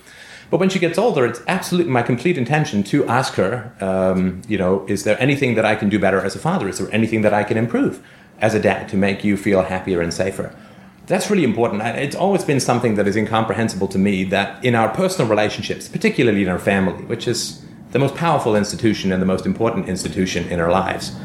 But 0.50 0.58
when 0.58 0.68
she 0.68 0.80
gets 0.80 0.98
older, 0.98 1.24
it's 1.26 1.42
absolutely 1.46 1.92
my 1.92 2.02
complete 2.02 2.36
intention 2.36 2.82
to 2.84 3.06
ask 3.06 3.34
her, 3.34 3.72
um, 3.80 4.42
you 4.48 4.58
know, 4.58 4.84
is 4.88 5.04
there 5.04 5.20
anything 5.20 5.54
that 5.54 5.64
I 5.64 5.76
can 5.76 5.88
do 5.88 5.98
better 6.00 6.20
as 6.20 6.34
a 6.34 6.40
father? 6.40 6.68
Is 6.68 6.78
there 6.78 6.92
anything 6.92 7.22
that 7.22 7.34
I 7.34 7.44
can 7.44 7.56
improve 7.56 8.04
as 8.40 8.54
a 8.54 8.60
dad 8.60 8.88
to 8.88 8.96
make 8.96 9.22
you 9.22 9.36
feel 9.36 9.62
happier 9.62 10.00
and 10.00 10.12
safer? 10.12 10.56
That's 11.08 11.30
really 11.30 11.44
important. 11.44 11.80
It's 11.82 12.14
always 12.14 12.44
been 12.44 12.60
something 12.60 12.96
that 12.96 13.08
is 13.08 13.16
incomprehensible 13.16 13.88
to 13.88 13.98
me 13.98 14.24
that 14.24 14.62
in 14.62 14.74
our 14.74 14.90
personal 14.90 15.26
relationships, 15.28 15.88
particularly 15.88 16.42
in 16.42 16.48
our 16.48 16.58
family, 16.58 17.02
which 17.04 17.26
is 17.26 17.64
the 17.92 17.98
most 17.98 18.14
powerful 18.14 18.54
institution 18.54 19.10
and 19.10 19.22
the 19.22 19.26
most 19.26 19.46
important 19.46 19.88
institution 19.88 20.46
in 20.48 20.60
our 20.60 20.70
lives, 20.70 21.16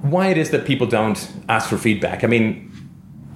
why 0.00 0.28
it 0.28 0.38
is 0.38 0.50
that 0.50 0.64
people 0.64 0.86
don't 0.86 1.30
ask 1.50 1.68
for 1.68 1.76
feedback. 1.76 2.24
I 2.24 2.26
mean, 2.26 2.72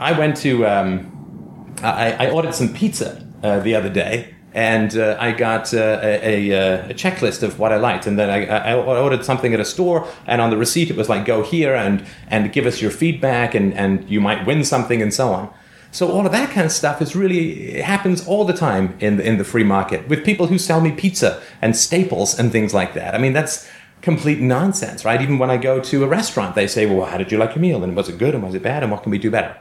I 0.00 0.18
went 0.18 0.38
to, 0.38 0.66
um, 0.66 1.74
I, 1.82 2.12
I 2.12 2.30
ordered 2.30 2.54
some 2.54 2.72
pizza 2.72 3.22
uh, 3.42 3.60
the 3.60 3.74
other 3.74 3.90
day, 3.90 4.34
and 4.56 4.96
uh, 4.96 5.18
I 5.20 5.32
got 5.32 5.75
uh, 5.75 6.00
a, 6.02 6.50
a, 6.50 6.90
a, 6.90 6.94
checklist 6.94 7.42
of 7.42 7.58
what 7.58 7.72
I 7.72 7.76
liked, 7.76 8.06
and 8.06 8.18
then 8.18 8.30
I, 8.30 8.70
I, 8.70 8.75
ordered 8.75 9.22
something 9.22 9.52
at 9.52 9.60
a 9.60 9.66
store, 9.66 10.08
and 10.26 10.40
on 10.40 10.48
the 10.48 10.56
receipt 10.56 10.88
it 10.88 10.96
was 10.96 11.10
like, 11.10 11.26
"Go 11.26 11.42
here 11.42 11.75
and 11.75 12.02
and 12.28 12.50
give 12.54 12.64
us 12.64 12.80
your 12.80 12.90
feedback, 12.90 13.54
and 13.54 13.75
and 13.75 14.08
you 14.08 14.18
might 14.18 14.46
win 14.46 14.64
something, 14.64 15.02
and 15.02 15.12
so 15.12 15.28
on." 15.28 15.52
So 15.92 16.10
all 16.10 16.25
of 16.25 16.32
that 16.32 16.48
kind 16.50 16.64
of 16.64 16.72
stuff 16.72 17.02
is 17.02 17.14
really 17.14 17.82
happens 17.82 18.26
all 18.26 18.46
the 18.46 18.54
time 18.54 18.96
in 18.98 19.18
the, 19.18 19.28
in 19.28 19.36
the 19.36 19.44
free 19.44 19.62
market 19.62 20.08
with 20.08 20.25
people 20.25 20.46
who 20.46 20.56
sell 20.56 20.80
me 20.80 20.90
pizza 20.90 21.42
and 21.60 21.76
staples 21.76 22.38
and 22.38 22.50
things 22.50 22.72
like 22.72 22.94
that. 22.94 23.14
I 23.14 23.18
mean, 23.18 23.34
that's 23.34 23.68
complete 24.00 24.40
nonsense, 24.40 25.04
right? 25.04 25.20
Even 25.20 25.38
when 25.38 25.50
I 25.50 25.58
go 25.58 25.80
to 25.80 26.02
a 26.02 26.06
restaurant, 26.06 26.54
they 26.54 26.66
say, 26.66 26.86
"Well, 26.86 27.04
how 27.04 27.18
did 27.18 27.30
you 27.30 27.36
like 27.36 27.54
your 27.54 27.60
meal? 27.60 27.84
And 27.84 27.94
was 27.94 28.08
it 28.08 28.16
good? 28.16 28.34
And 28.34 28.42
was 28.42 28.54
it 28.54 28.62
bad? 28.62 28.82
And 28.82 28.90
what 28.90 29.02
can 29.02 29.12
we 29.12 29.18
do 29.18 29.30
better?" 29.30 29.54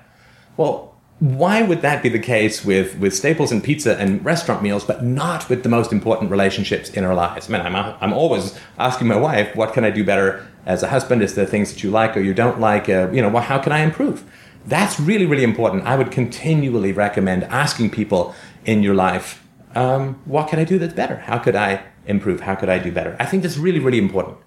Well, 0.55 0.94
why 1.19 1.61
would 1.61 1.81
that 1.81 2.03
be 2.03 2.09
the 2.09 2.19
case 2.19 2.65
with, 2.65 2.97
with 2.99 3.15
staples 3.15 3.51
and 3.51 3.63
pizza 3.63 3.97
and 3.97 4.23
restaurant 4.25 4.61
meals, 4.61 4.83
but 4.83 5.03
not 5.03 5.47
with 5.47 5.63
the 5.63 5.69
most 5.69 5.93
important 5.93 6.29
relationships 6.29 6.89
in 6.89 7.05
our 7.05 7.15
lives? 7.15 7.49
I 7.49 7.53
mean, 7.53 7.61
I'm, 7.61 7.95
I'm 8.01 8.13
always 8.13 8.57
asking 8.77 9.07
my 9.07 9.15
wife, 9.15 9.55
what 9.55 9.73
can 9.73 9.85
I 9.85 9.91
do 9.91 10.03
better 10.03 10.45
as 10.65 10.83
a 10.83 10.89
husband? 10.89 11.21
Is 11.21 11.35
there 11.35 11.45
things 11.45 11.71
that 11.71 11.83
you 11.83 11.89
like 11.89 12.17
or 12.17 12.19
you 12.19 12.33
don't 12.33 12.59
like? 12.59 12.89
Uh, 12.89 13.09
you 13.11 13.21
know, 13.21 13.29
well, 13.29 13.43
how 13.43 13.59
can 13.59 13.71
I 13.71 13.79
improve? 13.79 14.29
That's 14.65 14.99
really, 14.99 15.25
really 15.25 15.43
important. 15.43 15.85
I 15.85 15.95
would 15.95 16.11
continually 16.11 16.91
recommend 16.91 17.45
asking 17.45 17.91
people 17.91 18.35
in 18.65 18.83
your 18.83 18.95
life, 18.95 19.45
um, 19.73 20.21
what 20.25 20.49
can 20.49 20.59
I 20.59 20.65
do 20.65 20.77
that's 20.79 20.93
better? 20.93 21.17
How 21.17 21.37
could 21.37 21.55
I 21.55 21.83
improve? 22.07 22.41
How 22.41 22.55
could 22.55 22.69
I 22.69 22.79
do 22.79 22.91
better? 22.91 23.15
I 23.19 23.25
think 23.25 23.43
that's 23.43 23.57
really, 23.57 23.79
really 23.79 23.99
important. 23.99 24.37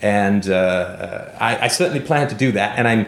And 0.00 0.48
uh, 0.48 1.26
I, 1.38 1.64
I 1.64 1.68
certainly 1.68 2.00
plan 2.00 2.28
to 2.28 2.34
do 2.34 2.52
that. 2.52 2.78
And 2.78 2.88
I'm 2.88 3.06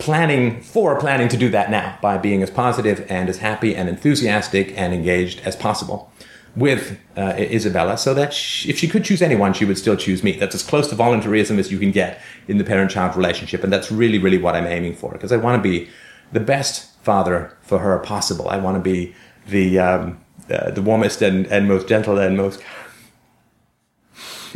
planning 0.00 0.60
for 0.60 0.98
planning 0.98 1.28
to 1.28 1.36
do 1.36 1.48
that 1.50 1.70
now 1.70 1.98
by 2.02 2.18
being 2.18 2.42
as 2.42 2.50
positive 2.50 3.06
and 3.08 3.28
as 3.28 3.38
happy 3.38 3.76
and 3.76 3.88
enthusiastic 3.88 4.76
and 4.76 4.92
engaged 4.92 5.40
as 5.44 5.54
possible 5.54 6.10
with 6.56 6.98
uh, 7.16 7.34
Isabella, 7.36 7.96
so 7.96 8.12
that 8.14 8.34
she, 8.34 8.68
if 8.68 8.76
she 8.76 8.88
could 8.88 9.04
choose 9.04 9.22
anyone, 9.22 9.52
she 9.52 9.64
would 9.64 9.78
still 9.78 9.96
choose 9.96 10.24
me. 10.24 10.32
That's 10.32 10.54
as 10.54 10.64
close 10.64 10.88
to 10.88 10.96
voluntarism 10.96 11.60
as 11.60 11.70
you 11.70 11.78
can 11.78 11.92
get 11.92 12.20
in 12.48 12.58
the 12.58 12.64
parent-child 12.64 13.16
relationship, 13.16 13.62
and 13.62 13.72
that's 13.72 13.92
really, 13.92 14.18
really 14.18 14.38
what 14.38 14.56
I'm 14.56 14.66
aiming 14.66 14.96
for 14.96 15.12
because 15.12 15.30
I 15.30 15.36
want 15.36 15.62
to 15.62 15.62
be 15.62 15.88
the 16.32 16.40
best 16.40 16.90
father 17.02 17.56
for 17.62 17.78
her 17.78 17.96
possible. 18.00 18.48
I 18.48 18.56
want 18.56 18.76
to 18.76 18.82
be 18.82 19.14
the 19.46 19.78
um, 19.78 20.20
uh, 20.50 20.70
the 20.72 20.82
warmest 20.82 21.22
and, 21.22 21.46
and 21.46 21.68
most 21.68 21.86
gentle 21.86 22.18
and 22.18 22.36
most 22.36 22.60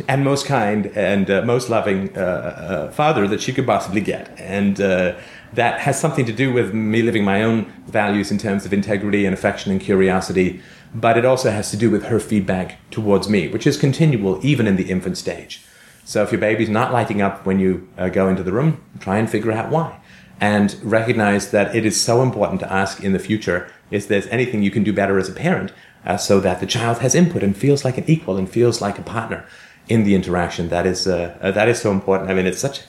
and 0.07 0.23
most 0.23 0.45
kind 0.45 0.87
and 0.87 1.29
uh, 1.29 1.41
most 1.43 1.69
loving 1.69 2.15
uh, 2.17 2.21
uh, 2.21 2.91
father 2.91 3.27
that 3.27 3.41
she 3.41 3.53
could 3.53 3.65
possibly 3.65 4.01
get. 4.01 4.37
And 4.39 4.79
uh, 4.79 5.15
that 5.53 5.79
has 5.81 5.99
something 5.99 6.25
to 6.25 6.33
do 6.33 6.51
with 6.53 6.73
me 6.73 7.01
living 7.01 7.23
my 7.23 7.43
own 7.43 7.71
values 7.87 8.31
in 8.31 8.37
terms 8.37 8.65
of 8.65 8.73
integrity 8.73 9.25
and 9.25 9.33
affection 9.33 9.71
and 9.71 9.79
curiosity. 9.79 10.61
But 10.93 11.17
it 11.17 11.25
also 11.25 11.51
has 11.51 11.71
to 11.71 11.77
do 11.77 11.89
with 11.89 12.05
her 12.05 12.19
feedback 12.19 12.77
towards 12.89 13.29
me, 13.29 13.47
which 13.47 13.67
is 13.67 13.77
continual 13.77 14.45
even 14.45 14.67
in 14.67 14.75
the 14.75 14.89
infant 14.89 15.17
stage. 15.17 15.63
So 16.03 16.23
if 16.23 16.31
your 16.31 16.39
baby's 16.39 16.69
not 16.69 16.93
lighting 16.93 17.21
up 17.21 17.45
when 17.45 17.59
you 17.59 17.87
uh, 17.97 18.09
go 18.09 18.29
into 18.29 18.43
the 18.43 18.51
room, 18.51 18.81
try 18.99 19.17
and 19.17 19.29
figure 19.29 19.51
out 19.51 19.71
why. 19.71 19.99
And 20.39 20.75
recognize 20.83 21.51
that 21.51 21.75
it 21.75 21.85
is 21.85 21.99
so 21.99 22.21
important 22.21 22.59
to 22.59 22.71
ask 22.71 23.03
in 23.03 23.13
the 23.13 23.19
future 23.19 23.71
is 23.91 24.07
there 24.07 24.23
anything 24.29 24.61
you 24.61 24.71
can 24.71 24.83
do 24.83 24.91
better 24.91 25.17
as 25.17 25.29
a 25.29 25.33
parent 25.33 25.71
uh, 26.05 26.17
so 26.17 26.39
that 26.39 26.59
the 26.59 26.65
child 26.65 26.99
has 26.99 27.15
input 27.15 27.43
and 27.43 27.55
feels 27.55 27.85
like 27.85 27.97
an 27.97 28.03
equal 28.07 28.37
and 28.37 28.49
feels 28.49 28.81
like 28.81 28.99
a 28.99 29.03
partner 29.03 29.45
in 29.87 30.03
the 30.03 30.15
interaction. 30.15 30.69
That 30.69 30.85
is 30.85 31.07
uh, 31.07 31.37
uh, 31.41 31.51
that 31.51 31.67
is 31.67 31.81
so 31.81 31.91
important. 31.91 32.29
I 32.29 32.33
mean, 32.33 32.45
it's 32.45 32.59
such 32.59 32.81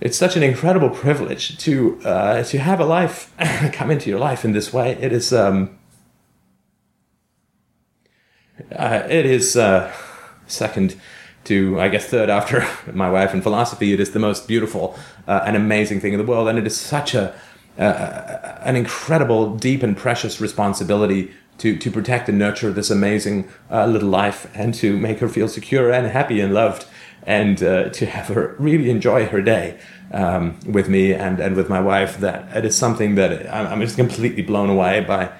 it's 0.00 0.16
such 0.16 0.36
an 0.36 0.42
incredible 0.42 0.90
privilege 0.90 1.58
to 1.58 2.00
uh, 2.04 2.42
to 2.44 2.58
have 2.58 2.80
a 2.80 2.84
life 2.84 3.32
come 3.72 3.90
into 3.90 4.10
your 4.10 4.18
life 4.18 4.44
in 4.44 4.52
this 4.52 4.72
way. 4.72 4.92
It 4.92 5.12
is 5.12 5.32
um, 5.32 5.78
uh, 8.72 9.02
it 9.08 9.26
is 9.26 9.56
uh, 9.56 9.92
second 10.46 11.00
to 11.44 11.80
I 11.80 11.88
guess 11.88 12.06
third 12.06 12.30
after 12.30 12.66
my 12.92 13.10
wife 13.10 13.34
in 13.34 13.42
philosophy. 13.42 13.92
It 13.92 14.00
is 14.00 14.12
the 14.12 14.18
most 14.18 14.48
beautiful 14.48 14.98
uh, 15.26 15.42
and 15.46 15.56
amazing 15.56 16.00
thing 16.00 16.12
in 16.12 16.18
the 16.18 16.26
world, 16.26 16.48
and 16.48 16.58
it 16.58 16.66
is 16.66 16.76
such 16.76 17.14
a 17.14 17.34
an 17.78 18.74
incredible, 18.74 19.54
deep, 19.54 19.82
and 19.82 19.94
precious 19.94 20.40
responsibility 20.40 21.30
to, 21.58 21.76
to 21.76 21.90
protect 21.90 22.28
and 22.28 22.38
nurture 22.38 22.70
this 22.70 22.90
amazing 22.90 23.48
uh, 23.70 23.86
little 23.86 24.08
life 24.08 24.50
and 24.54 24.74
to 24.74 24.96
make 24.96 25.18
her 25.20 25.28
feel 25.28 25.48
secure 25.48 25.90
and 25.90 26.06
happy 26.08 26.40
and 26.40 26.52
loved 26.52 26.86
and 27.22 27.62
uh, 27.62 27.88
to 27.90 28.06
have 28.06 28.28
her 28.28 28.54
really 28.58 28.90
enjoy 28.90 29.26
her 29.26 29.42
day 29.42 29.78
um, 30.12 30.58
with 30.66 30.88
me 30.88 31.12
and, 31.12 31.40
and 31.40 31.56
with 31.56 31.68
my 31.68 31.80
wife 31.80 32.18
that 32.18 32.56
it 32.56 32.64
is 32.64 32.76
something 32.76 33.16
that 33.16 33.52
I'm 33.52 33.80
just 33.80 33.96
completely 33.96 34.42
blown 34.42 34.70
away 34.70 35.00
by 35.00 35.32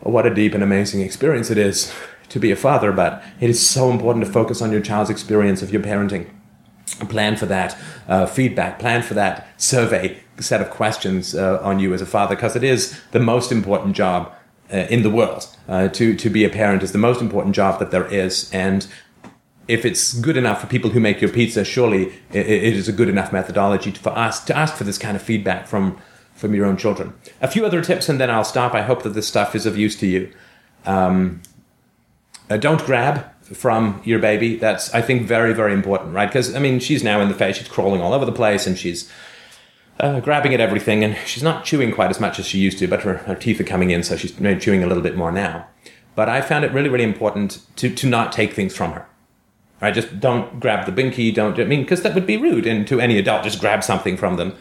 what 0.00 0.26
a 0.26 0.34
deep 0.34 0.54
and 0.54 0.62
amazing 0.62 1.00
experience 1.00 1.50
it 1.50 1.58
is 1.58 1.94
to 2.30 2.40
be 2.40 2.50
a 2.50 2.56
father 2.56 2.92
but 2.92 3.22
it 3.40 3.48
is 3.48 3.64
so 3.64 3.90
important 3.90 4.24
to 4.24 4.30
focus 4.30 4.60
on 4.60 4.72
your 4.72 4.80
child's 4.80 5.10
experience 5.10 5.62
of 5.62 5.72
your 5.72 5.82
parenting. 5.82 6.28
Plan 7.08 7.36
for 7.36 7.46
that 7.46 7.76
uh, 8.08 8.26
feedback 8.26 8.78
plan 8.78 9.02
for 9.02 9.14
that 9.14 9.46
survey 9.56 10.18
set 10.40 10.60
of 10.60 10.70
questions 10.70 11.34
uh, 11.34 11.60
on 11.62 11.78
you 11.78 11.92
as 11.94 12.00
a 12.00 12.06
father 12.06 12.34
because 12.34 12.56
it 12.56 12.64
is 12.64 12.98
the 13.12 13.20
most 13.20 13.52
important 13.52 13.94
job 13.94 14.32
in 14.70 15.02
the 15.02 15.10
world. 15.10 15.48
Uh, 15.68 15.88
to 15.88 16.14
to 16.14 16.30
be 16.30 16.44
a 16.44 16.48
parent 16.48 16.82
is 16.82 16.92
the 16.92 16.98
most 16.98 17.20
important 17.20 17.54
job 17.54 17.78
that 17.78 17.90
there 17.90 18.06
is, 18.06 18.50
and 18.52 18.86
if 19.68 19.84
it's 19.84 20.14
good 20.14 20.36
enough 20.36 20.60
for 20.60 20.66
people 20.66 20.90
who 20.90 21.00
make 21.00 21.20
your 21.20 21.30
pizza, 21.30 21.64
surely 21.64 22.06
it, 22.32 22.46
it 22.46 22.74
is 22.74 22.88
a 22.88 22.92
good 22.92 23.08
enough 23.08 23.32
methodology 23.32 23.92
to, 23.92 24.00
for 24.00 24.10
us 24.10 24.42
to 24.44 24.56
ask 24.56 24.74
for 24.74 24.84
this 24.84 24.98
kind 24.98 25.16
of 25.16 25.22
feedback 25.22 25.66
from 25.66 25.98
from 26.34 26.54
your 26.54 26.66
own 26.66 26.76
children. 26.76 27.12
A 27.40 27.48
few 27.48 27.66
other 27.66 27.82
tips, 27.82 28.08
and 28.08 28.18
then 28.18 28.30
I'll 28.30 28.44
stop. 28.44 28.74
I 28.74 28.82
hope 28.82 29.02
that 29.02 29.10
this 29.10 29.28
stuff 29.28 29.54
is 29.54 29.66
of 29.66 29.76
use 29.76 29.96
to 29.96 30.06
you. 30.06 30.32
Um, 30.86 31.42
uh, 32.48 32.56
don't 32.56 32.84
grab 32.86 33.26
from 33.42 34.00
your 34.04 34.18
baby. 34.18 34.56
That's 34.56 34.92
I 34.94 35.02
think 35.02 35.26
very 35.26 35.52
very 35.52 35.74
important, 35.74 36.14
right? 36.14 36.28
Because 36.28 36.54
I 36.54 36.58
mean, 36.58 36.80
she's 36.80 37.04
now 37.04 37.20
in 37.20 37.28
the 37.28 37.34
face. 37.34 37.56
She's 37.56 37.68
crawling 37.68 38.00
all 38.00 38.14
over 38.14 38.24
the 38.24 38.32
place, 38.32 38.66
and 38.66 38.78
she's 38.78 39.10
uh, 40.00 40.20
grabbing 40.20 40.54
at 40.54 40.60
everything, 40.60 41.02
and 41.04 41.16
she's 41.26 41.42
not 41.42 41.64
chewing 41.64 41.92
quite 41.92 42.10
as 42.10 42.20
much 42.20 42.38
as 42.38 42.46
she 42.46 42.58
used 42.58 42.78
to, 42.78 42.86
but 42.86 43.02
her, 43.02 43.18
her 43.18 43.34
teeth 43.34 43.60
are 43.60 43.64
coming 43.64 43.90
in, 43.90 44.02
so 44.02 44.16
she's 44.16 44.32
chewing 44.32 44.82
a 44.82 44.86
little 44.86 45.02
bit 45.02 45.16
more 45.16 45.32
now. 45.32 45.66
But 46.14 46.28
I 46.28 46.40
found 46.40 46.64
it 46.64 46.72
really, 46.72 46.88
really 46.88 47.04
important 47.04 47.60
to, 47.76 47.94
to 47.94 48.06
not 48.08 48.32
take 48.32 48.52
things 48.52 48.76
from 48.76 48.92
her. 48.92 49.06
Right? 49.80 49.94
Just 49.94 50.18
don't 50.18 50.58
grab 50.58 50.86
the 50.86 50.92
binky, 50.92 51.32
don't, 51.32 51.58
I 51.58 51.64
mean, 51.64 51.82
because 51.82 52.02
that 52.02 52.14
would 52.14 52.26
be 52.26 52.36
rude, 52.36 52.66
and 52.66 52.86
to 52.88 53.00
any 53.00 53.18
adult, 53.18 53.44
just 53.44 53.60
grab 53.60 53.84
something 53.84 54.16
from 54.16 54.36
them. 54.36 54.54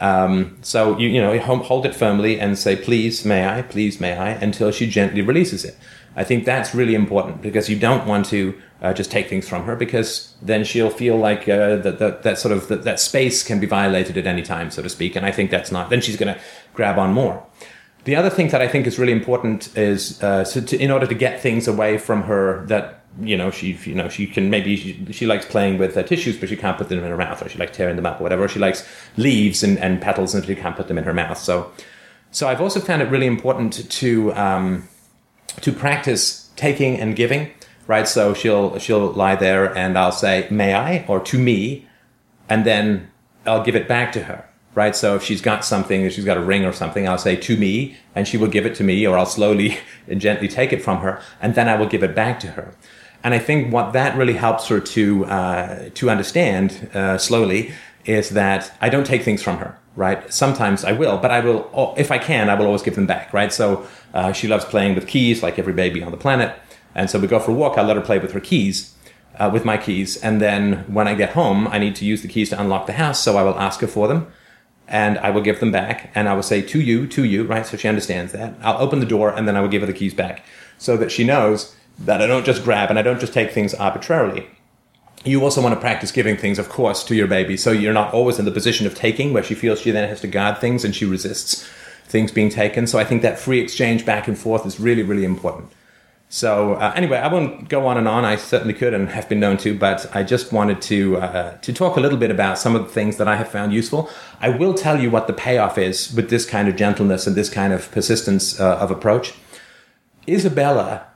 Um, 0.00 0.58
so, 0.62 0.98
you, 0.98 1.08
you 1.08 1.20
know, 1.20 1.38
hold 1.38 1.86
it 1.86 1.94
firmly 1.94 2.38
and 2.38 2.58
say, 2.58 2.76
please, 2.76 3.24
may 3.24 3.46
I, 3.46 3.62
please, 3.62 4.00
may 4.00 4.16
I, 4.16 4.30
until 4.30 4.70
she 4.70 4.86
gently 4.88 5.22
releases 5.22 5.64
it. 5.64 5.76
I 6.16 6.24
think 6.24 6.46
that's 6.46 6.74
really 6.74 6.94
important 6.94 7.42
because 7.42 7.68
you 7.68 7.78
don't 7.78 8.06
want 8.06 8.26
to 8.26 8.58
uh, 8.80 8.94
just 8.94 9.10
take 9.10 9.28
things 9.28 9.46
from 9.46 9.64
her 9.64 9.76
because 9.76 10.34
then 10.40 10.64
she'll 10.64 10.90
feel 10.90 11.16
like 11.16 11.42
uh, 11.42 11.76
that, 11.76 11.98
that, 11.98 12.22
that 12.22 12.38
sort 12.38 12.52
of 12.52 12.68
that, 12.68 12.84
that 12.84 12.98
space 12.98 13.42
can 13.42 13.60
be 13.60 13.66
violated 13.66 14.16
at 14.16 14.26
any 14.26 14.42
time, 14.42 14.70
so 14.70 14.82
to 14.82 14.88
speak. 14.88 15.14
And 15.14 15.26
I 15.26 15.30
think 15.30 15.50
that's 15.50 15.70
not. 15.70 15.90
Then 15.90 16.00
she's 16.00 16.16
going 16.16 16.34
to 16.34 16.40
grab 16.72 16.98
on 16.98 17.12
more. 17.12 17.46
The 18.04 18.16
other 18.16 18.30
thing 18.30 18.48
that 18.48 18.62
I 18.62 18.68
think 18.68 18.86
is 18.86 18.98
really 18.98 19.12
important 19.12 19.76
is 19.76 20.22
uh, 20.22 20.44
so 20.44 20.60
to, 20.62 20.78
in 20.78 20.90
order 20.90 21.06
to 21.06 21.14
get 21.14 21.40
things 21.40 21.68
away 21.68 21.98
from 21.98 22.22
her 22.22 22.64
that 22.66 23.02
you 23.20 23.36
know 23.36 23.50
she 23.50 23.72
you 23.84 23.94
know 23.94 24.08
she 24.08 24.26
can 24.26 24.48
maybe 24.50 24.76
she, 24.76 25.06
she 25.10 25.26
likes 25.26 25.44
playing 25.44 25.78
with 25.78 25.96
uh, 25.96 26.02
tissues 26.02 26.36
but 26.36 26.50
she 26.50 26.56
can't 26.56 26.76
put 26.76 26.90
them 26.90 26.98
in 26.98 27.04
her 27.04 27.16
mouth 27.16 27.42
or 27.42 27.48
she 27.48 27.56
likes 27.58 27.74
tearing 27.74 27.96
them 27.96 28.04
up 28.04 28.20
or 28.20 28.24
whatever 28.24 28.46
she 28.46 28.58
likes 28.58 28.86
leaves 29.16 29.62
and, 29.62 29.78
and 29.78 30.02
petals 30.02 30.34
and 30.34 30.44
she 30.44 30.54
can't 30.54 30.76
put 30.76 30.86
them 30.86 30.98
in 30.98 31.04
her 31.04 31.14
mouth 31.14 31.38
so 31.38 31.72
so 32.30 32.46
I've 32.46 32.60
also 32.60 32.78
found 32.78 33.00
it 33.00 33.06
really 33.06 33.26
important 33.26 33.90
to 33.90 34.34
um, 34.34 34.86
to 35.60 35.72
practice 35.72 36.50
taking 36.56 36.98
and 37.00 37.14
giving, 37.16 37.50
right? 37.86 38.06
So 38.08 38.34
she'll 38.34 38.78
she'll 38.78 39.10
lie 39.12 39.36
there 39.36 39.76
and 39.76 39.96
I'll 39.98 40.12
say, 40.12 40.46
"May 40.50 40.74
I?" 40.74 41.04
or 41.08 41.20
"To 41.20 41.38
me," 41.38 41.86
and 42.48 42.64
then 42.64 43.10
I'll 43.46 43.64
give 43.64 43.76
it 43.76 43.88
back 43.88 44.12
to 44.12 44.24
her. 44.24 44.48
right? 44.74 44.94
So 44.94 45.16
if 45.16 45.22
she's 45.22 45.40
got 45.40 45.64
something, 45.64 46.02
if 46.02 46.12
she's 46.12 46.26
got 46.26 46.36
a 46.36 46.42
ring 46.42 46.64
or 46.66 46.72
something, 46.72 47.08
I'll 47.08 47.16
say 47.16 47.34
to 47.34 47.56
me, 47.56 47.96
and 48.14 48.28
she 48.28 48.36
will 48.36 48.48
give 48.48 48.66
it 48.66 48.74
to 48.76 48.84
me, 48.84 49.06
or 49.06 49.16
I'll 49.16 49.24
slowly 49.24 49.78
and 50.08 50.20
gently 50.20 50.48
take 50.48 50.70
it 50.72 50.82
from 50.82 50.98
her, 50.98 51.20
and 51.40 51.54
then 51.54 51.66
I 51.68 51.76
will 51.76 51.86
give 51.88 52.02
it 52.02 52.14
back 52.14 52.38
to 52.40 52.48
her. 52.48 52.74
And 53.24 53.32
I 53.34 53.38
think 53.38 53.72
what 53.72 53.92
that 53.94 54.16
really 54.16 54.34
helps 54.34 54.68
her 54.68 54.78
to 54.80 55.24
uh, 55.24 55.88
to 55.94 56.10
understand 56.10 56.90
uh, 56.94 57.18
slowly 57.18 57.72
is 58.04 58.30
that 58.30 58.72
I 58.80 58.88
don't 58.88 59.06
take 59.06 59.22
things 59.22 59.42
from 59.42 59.56
her, 59.58 59.76
right? 59.96 60.32
Sometimes 60.32 60.84
I 60.84 60.92
will, 60.92 61.16
but 61.18 61.30
I 61.30 61.40
will, 61.40 61.94
if 61.96 62.10
I 62.12 62.18
can, 62.18 62.48
I 62.48 62.54
will 62.54 62.66
always 62.66 62.82
give 62.82 62.94
them 62.94 63.06
back, 63.06 63.32
right? 63.32 63.52
So 63.52 63.84
uh, 64.16 64.32
she 64.32 64.48
loves 64.48 64.64
playing 64.64 64.94
with 64.94 65.06
keys, 65.06 65.42
like 65.42 65.58
every 65.58 65.74
baby 65.74 66.02
on 66.02 66.10
the 66.10 66.16
planet. 66.16 66.58
And 66.94 67.10
so 67.10 67.18
we 67.18 67.26
go 67.26 67.38
for 67.38 67.50
a 67.50 67.54
walk. 67.54 67.76
I 67.76 67.82
let 67.82 67.96
her 67.96 68.02
play 68.02 68.18
with 68.18 68.32
her 68.32 68.40
keys, 68.40 68.96
uh, 69.38 69.50
with 69.52 69.66
my 69.66 69.76
keys, 69.76 70.16
and 70.16 70.40
then 70.40 70.84
when 70.92 71.06
I 71.06 71.14
get 71.14 71.34
home, 71.34 71.68
I 71.68 71.78
need 71.78 71.94
to 71.96 72.06
use 72.06 72.22
the 72.22 72.28
keys 72.28 72.48
to 72.48 72.58
unlock 72.58 72.86
the 72.86 72.94
house. 72.94 73.22
So 73.22 73.36
I 73.36 73.42
will 73.42 73.58
ask 73.58 73.80
her 73.80 73.86
for 73.86 74.08
them 74.08 74.32
and 74.88 75.18
I 75.18 75.28
will 75.28 75.42
give 75.42 75.60
them 75.60 75.70
back 75.70 76.10
and 76.14 76.30
I 76.30 76.34
will 76.34 76.42
say 76.42 76.62
to 76.62 76.80
you, 76.80 77.06
to 77.08 77.24
you, 77.24 77.44
right? 77.44 77.66
So 77.66 77.76
she 77.76 77.88
understands 77.88 78.32
that. 78.32 78.54
I'll 78.62 78.78
open 78.78 79.00
the 79.00 79.06
door 79.06 79.28
and 79.30 79.46
then 79.46 79.54
I 79.54 79.60
will 79.60 79.68
give 79.68 79.82
her 79.82 79.86
the 79.86 79.92
keys 79.92 80.14
back 80.14 80.46
so 80.78 80.96
that 80.96 81.12
she 81.12 81.22
knows 81.22 81.76
that 81.98 82.22
I 82.22 82.26
don't 82.26 82.46
just 82.46 82.64
grab 82.64 82.88
and 82.88 82.98
I 82.98 83.02
don't 83.02 83.20
just 83.20 83.34
take 83.34 83.50
things 83.50 83.74
arbitrarily. 83.74 84.48
You 85.24 85.42
also 85.42 85.60
want 85.60 85.74
to 85.74 85.80
practice 85.80 86.12
giving 86.12 86.38
things, 86.38 86.58
of 86.58 86.70
course, 86.70 87.04
to 87.04 87.14
your 87.14 87.26
baby 87.26 87.58
so 87.58 87.70
you're 87.72 87.92
not 87.92 88.14
always 88.14 88.38
in 88.38 88.46
the 88.46 88.50
position 88.50 88.86
of 88.86 88.94
taking 88.94 89.34
where 89.34 89.42
she 89.42 89.54
feels 89.54 89.80
she 89.80 89.90
then 89.90 90.08
has 90.08 90.22
to 90.22 90.28
guard 90.28 90.58
things 90.58 90.84
and 90.84 90.94
she 90.94 91.04
resists 91.04 91.68
things 92.06 92.32
being 92.32 92.48
taken. 92.48 92.86
So 92.86 92.98
I 92.98 93.04
think 93.04 93.22
that 93.22 93.38
free 93.38 93.60
exchange 93.60 94.06
back 94.06 94.28
and 94.28 94.38
forth 94.38 94.64
is 94.64 94.80
really, 94.80 95.02
really 95.02 95.24
important. 95.24 95.72
So 96.28 96.74
uh, 96.74 96.92
anyway, 96.96 97.18
I 97.18 97.28
won't 97.28 97.68
go 97.68 97.86
on 97.86 97.96
and 97.96 98.08
on. 98.08 98.24
I 98.24 98.36
certainly 98.36 98.74
could 98.74 98.92
and 98.92 99.08
have 99.10 99.28
been 99.28 99.38
known 99.38 99.56
to, 99.58 99.78
but 99.78 100.14
I 100.14 100.24
just 100.24 100.52
wanted 100.52 100.82
to 100.82 101.18
uh, 101.18 101.56
to 101.58 101.72
talk 101.72 101.96
a 101.96 102.00
little 102.00 102.18
bit 102.18 102.30
about 102.30 102.58
some 102.58 102.74
of 102.74 102.82
the 102.82 102.92
things 102.92 103.16
that 103.18 103.28
I 103.28 103.36
have 103.36 103.48
found 103.48 103.72
useful. 103.72 104.10
I 104.40 104.48
will 104.48 104.74
tell 104.74 105.00
you 105.00 105.08
what 105.08 105.28
the 105.28 105.32
payoff 105.32 105.78
is 105.78 106.12
with 106.12 106.28
this 106.28 106.44
kind 106.44 106.68
of 106.68 106.74
gentleness 106.74 107.26
and 107.26 107.36
this 107.36 107.48
kind 107.48 107.72
of 107.72 107.90
persistence 107.92 108.58
uh, 108.58 108.76
of 108.78 108.90
approach. 108.90 109.34
Isabella 110.28 111.06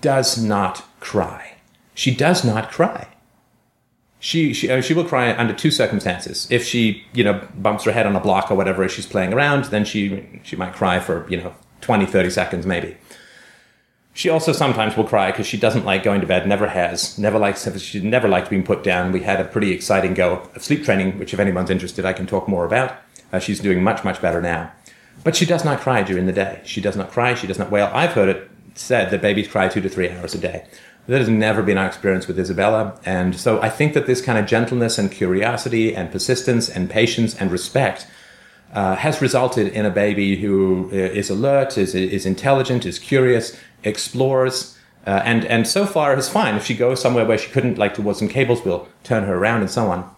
does 0.00 0.42
not 0.42 0.82
cry. 1.00 1.54
She 1.94 2.14
does 2.14 2.42
not 2.42 2.70
cry. 2.70 3.08
She 4.22 4.54
she, 4.54 4.70
uh, 4.70 4.80
she 4.80 4.94
will 4.94 5.04
cry 5.04 5.36
under 5.36 5.52
two 5.52 5.72
circumstances. 5.72 6.46
If 6.48 6.64
she 6.64 7.04
you 7.12 7.24
know 7.24 7.44
bumps 7.56 7.82
her 7.82 7.90
head 7.90 8.06
on 8.06 8.14
a 8.14 8.20
block 8.20 8.52
or 8.52 8.54
whatever 8.54 8.84
as 8.84 8.92
she's 8.92 9.04
playing 9.04 9.34
around, 9.34 9.64
then 9.64 9.84
she 9.84 10.40
she 10.44 10.54
might 10.54 10.74
cry 10.74 11.00
for 11.00 11.28
you 11.28 11.38
know 11.38 11.52
20, 11.80 12.06
30 12.06 12.30
seconds 12.30 12.64
maybe. 12.64 12.96
She 14.14 14.28
also 14.28 14.52
sometimes 14.52 14.96
will 14.96 15.08
cry 15.08 15.32
because 15.32 15.48
she 15.48 15.56
doesn't 15.56 15.84
like 15.84 16.04
going 16.04 16.20
to 16.20 16.26
bed, 16.28 16.46
never 16.46 16.68
has, 16.68 17.18
never 17.18 17.36
likes, 17.36 17.66
she 17.80 17.98
never 17.98 18.28
liked 18.28 18.48
being 18.48 18.62
put 18.62 18.84
down. 18.84 19.10
We 19.10 19.22
had 19.22 19.40
a 19.40 19.44
pretty 19.44 19.72
exciting 19.72 20.14
go 20.14 20.48
of 20.54 20.62
sleep 20.62 20.84
training, 20.84 21.18
which 21.18 21.34
if 21.34 21.40
anyone's 21.40 21.70
interested, 21.70 22.04
I 22.04 22.12
can 22.12 22.26
talk 22.26 22.46
more 22.46 22.64
about. 22.64 22.94
Uh, 23.32 23.40
she's 23.40 23.58
doing 23.58 23.82
much, 23.82 24.04
much 24.04 24.22
better 24.22 24.40
now. 24.40 24.70
But 25.24 25.34
she 25.34 25.46
does 25.46 25.64
not 25.64 25.80
cry 25.80 26.04
during 26.04 26.26
the 26.26 26.32
day. 26.32 26.60
She 26.64 26.80
does 26.80 26.94
not 26.94 27.10
cry, 27.10 27.34
she 27.34 27.48
does 27.48 27.58
not 27.58 27.72
wail. 27.72 27.90
I've 27.92 28.12
heard 28.12 28.28
it 28.28 28.50
said 28.74 29.10
that 29.10 29.20
babies 29.20 29.48
cry 29.48 29.68
two 29.68 29.80
to 29.80 29.88
three 29.88 30.10
hours 30.10 30.34
a 30.34 30.38
day. 30.38 30.66
That 31.08 31.18
has 31.18 31.28
never 31.28 31.62
been 31.62 31.78
our 31.78 31.86
experience 31.86 32.28
with 32.28 32.38
Isabella. 32.38 32.96
And 33.04 33.34
so 33.34 33.60
I 33.60 33.68
think 33.68 33.94
that 33.94 34.06
this 34.06 34.20
kind 34.20 34.38
of 34.38 34.46
gentleness 34.46 34.98
and 34.98 35.10
curiosity 35.10 35.96
and 35.96 36.12
persistence 36.12 36.68
and 36.68 36.88
patience 36.88 37.34
and 37.34 37.50
respect 37.50 38.06
uh, 38.72 38.94
has 38.96 39.20
resulted 39.20 39.68
in 39.68 39.84
a 39.84 39.90
baby 39.90 40.36
who 40.36 40.90
uh, 40.92 41.34
alert, 41.34 41.76
is, 41.76 41.94
is 41.94 42.24
intelligent, 42.24 42.86
is 42.86 42.98
curious, 42.98 43.58
explores, 43.82 44.78
uh, 45.06 45.20
and, 45.24 45.44
and 45.46 45.66
so 45.66 45.84
far 45.84 46.16
is 46.16 46.28
fine. 46.28 46.54
If 46.54 46.64
she 46.64 46.74
goes 46.74 47.00
somewhere 47.00 47.26
where 47.26 47.36
she 47.36 47.50
couldn't, 47.50 47.78
like 47.78 47.94
towards 47.94 48.20
some 48.20 48.28
cables, 48.28 48.64
we'll 48.64 48.88
turn 49.02 49.24
her 49.24 49.34
around 49.34 49.60
and 49.60 49.70
so 49.70 49.90
on. 49.90 50.08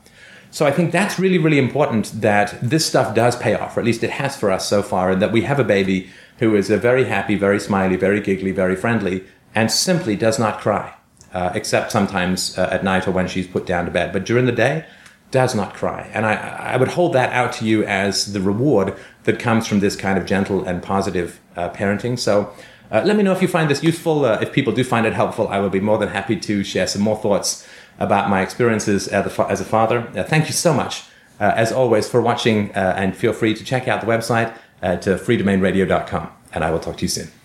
So 0.51 0.67
I 0.67 0.71
think 0.71 0.93
that's 0.93 1.19
really, 1.19 1.39
really 1.39 1.59
important 1.59 2.21
that 2.21 2.57
this 2.63 2.87
stuff 2.87 3.15
does 3.15 3.35
pay 3.35 3.55
off, 3.55 3.77
or 3.77 3.81
at 3.81 3.87
least 3.87 4.05
it 4.05 4.11
has 4.11 4.37
for 4.37 4.53
us 4.53 4.69
so 4.69 4.83
far, 4.83 5.11
and 5.11 5.23
that 5.23 5.33
we 5.33 5.43
have 5.43 5.59
a 5.59 5.65
baby 5.65 6.11
who 6.39 6.55
is 6.55 6.71
a 6.71 6.77
very 6.77 7.07
happy, 7.07 7.35
very 7.35 7.59
smiley, 7.59 7.97
very 7.97 8.21
giggly, 8.21 8.53
very 8.53 8.77
friendly, 8.77 9.25
and 9.55 9.71
simply 9.71 10.17
does 10.17 10.39
not 10.39 10.61
cry, 10.61 10.95
uh, 11.33 11.53
except 11.55 11.93
sometimes 11.93 12.59
uh, 12.59 12.69
at 12.71 12.85
night 12.85 13.07
or 13.07 13.13
when 13.13 13.29
she's 13.29 13.47
put 13.47 13.67
down 13.67 13.85
to 13.85 13.91
bed. 13.91 14.13
But 14.13 14.25
during 14.25 14.47
the 14.47 14.53
day, 14.53 14.87
does 15.35 15.53
not 15.53 15.75
cry. 15.75 16.09
And 16.15 16.25
I, 16.25 16.35
I 16.35 16.77
would 16.77 16.89
hold 16.89 17.13
that 17.15 17.33
out 17.33 17.53
to 17.55 17.65
you 17.65 17.83
as 17.85 18.33
the 18.33 18.41
reward 18.41 18.95
that 19.25 19.41
comes 19.41 19.67
from 19.67 19.81
this 19.81 19.97
kind 19.97 20.17
of 20.17 20.27
gentle 20.27 20.65
and 20.65 20.81
positive 20.81 21.41
uh, 21.57 21.71
parenting. 21.71 22.17
So 22.17 22.55
uh, 22.93 23.03
let 23.05 23.17
me 23.17 23.25
know 23.25 23.33
if 23.33 23.43
you 23.43 23.49
find 23.49 23.69
this 23.69 23.83
useful. 23.83 24.25
Uh, 24.25 24.39
if 24.41 24.53
people 24.53 24.73
do 24.73 24.85
find 24.85 25.07
it 25.07 25.13
helpful, 25.13 25.49
I 25.49 25.59
will 25.59 25.71
be 25.71 25.81
more 25.81 25.99
than 25.99 26.11
happy 26.11 26.37
to 26.37 26.63
share 26.63 26.87
some 26.87 27.03
more 27.03 27.17
thoughts 27.17 27.67
about 27.99 28.31
my 28.31 28.43
experiences 28.43 29.09
as 29.09 29.61
a, 29.61 29.65
father. 29.65 30.09
Uh, 30.17 30.23
thank 30.23 30.47
you 30.47 30.53
so 30.53 30.73
much, 30.73 31.03
as 31.41 31.73
always, 31.73 32.09
for 32.09 32.21
watching, 32.21 32.71
and 32.73 33.17
feel 33.17 33.33
free 33.33 33.55
to 33.55 33.65
check 33.65 33.89
out 33.89 34.01
the 34.01 34.07
website 34.07 34.57
at 34.83 35.03
freedomainradio.com. 35.03 36.29
And 36.53 36.65
I 36.65 36.71
will 36.71 36.81
talk 36.81 36.97
to 36.99 37.03
you 37.03 37.09
soon. 37.09 37.44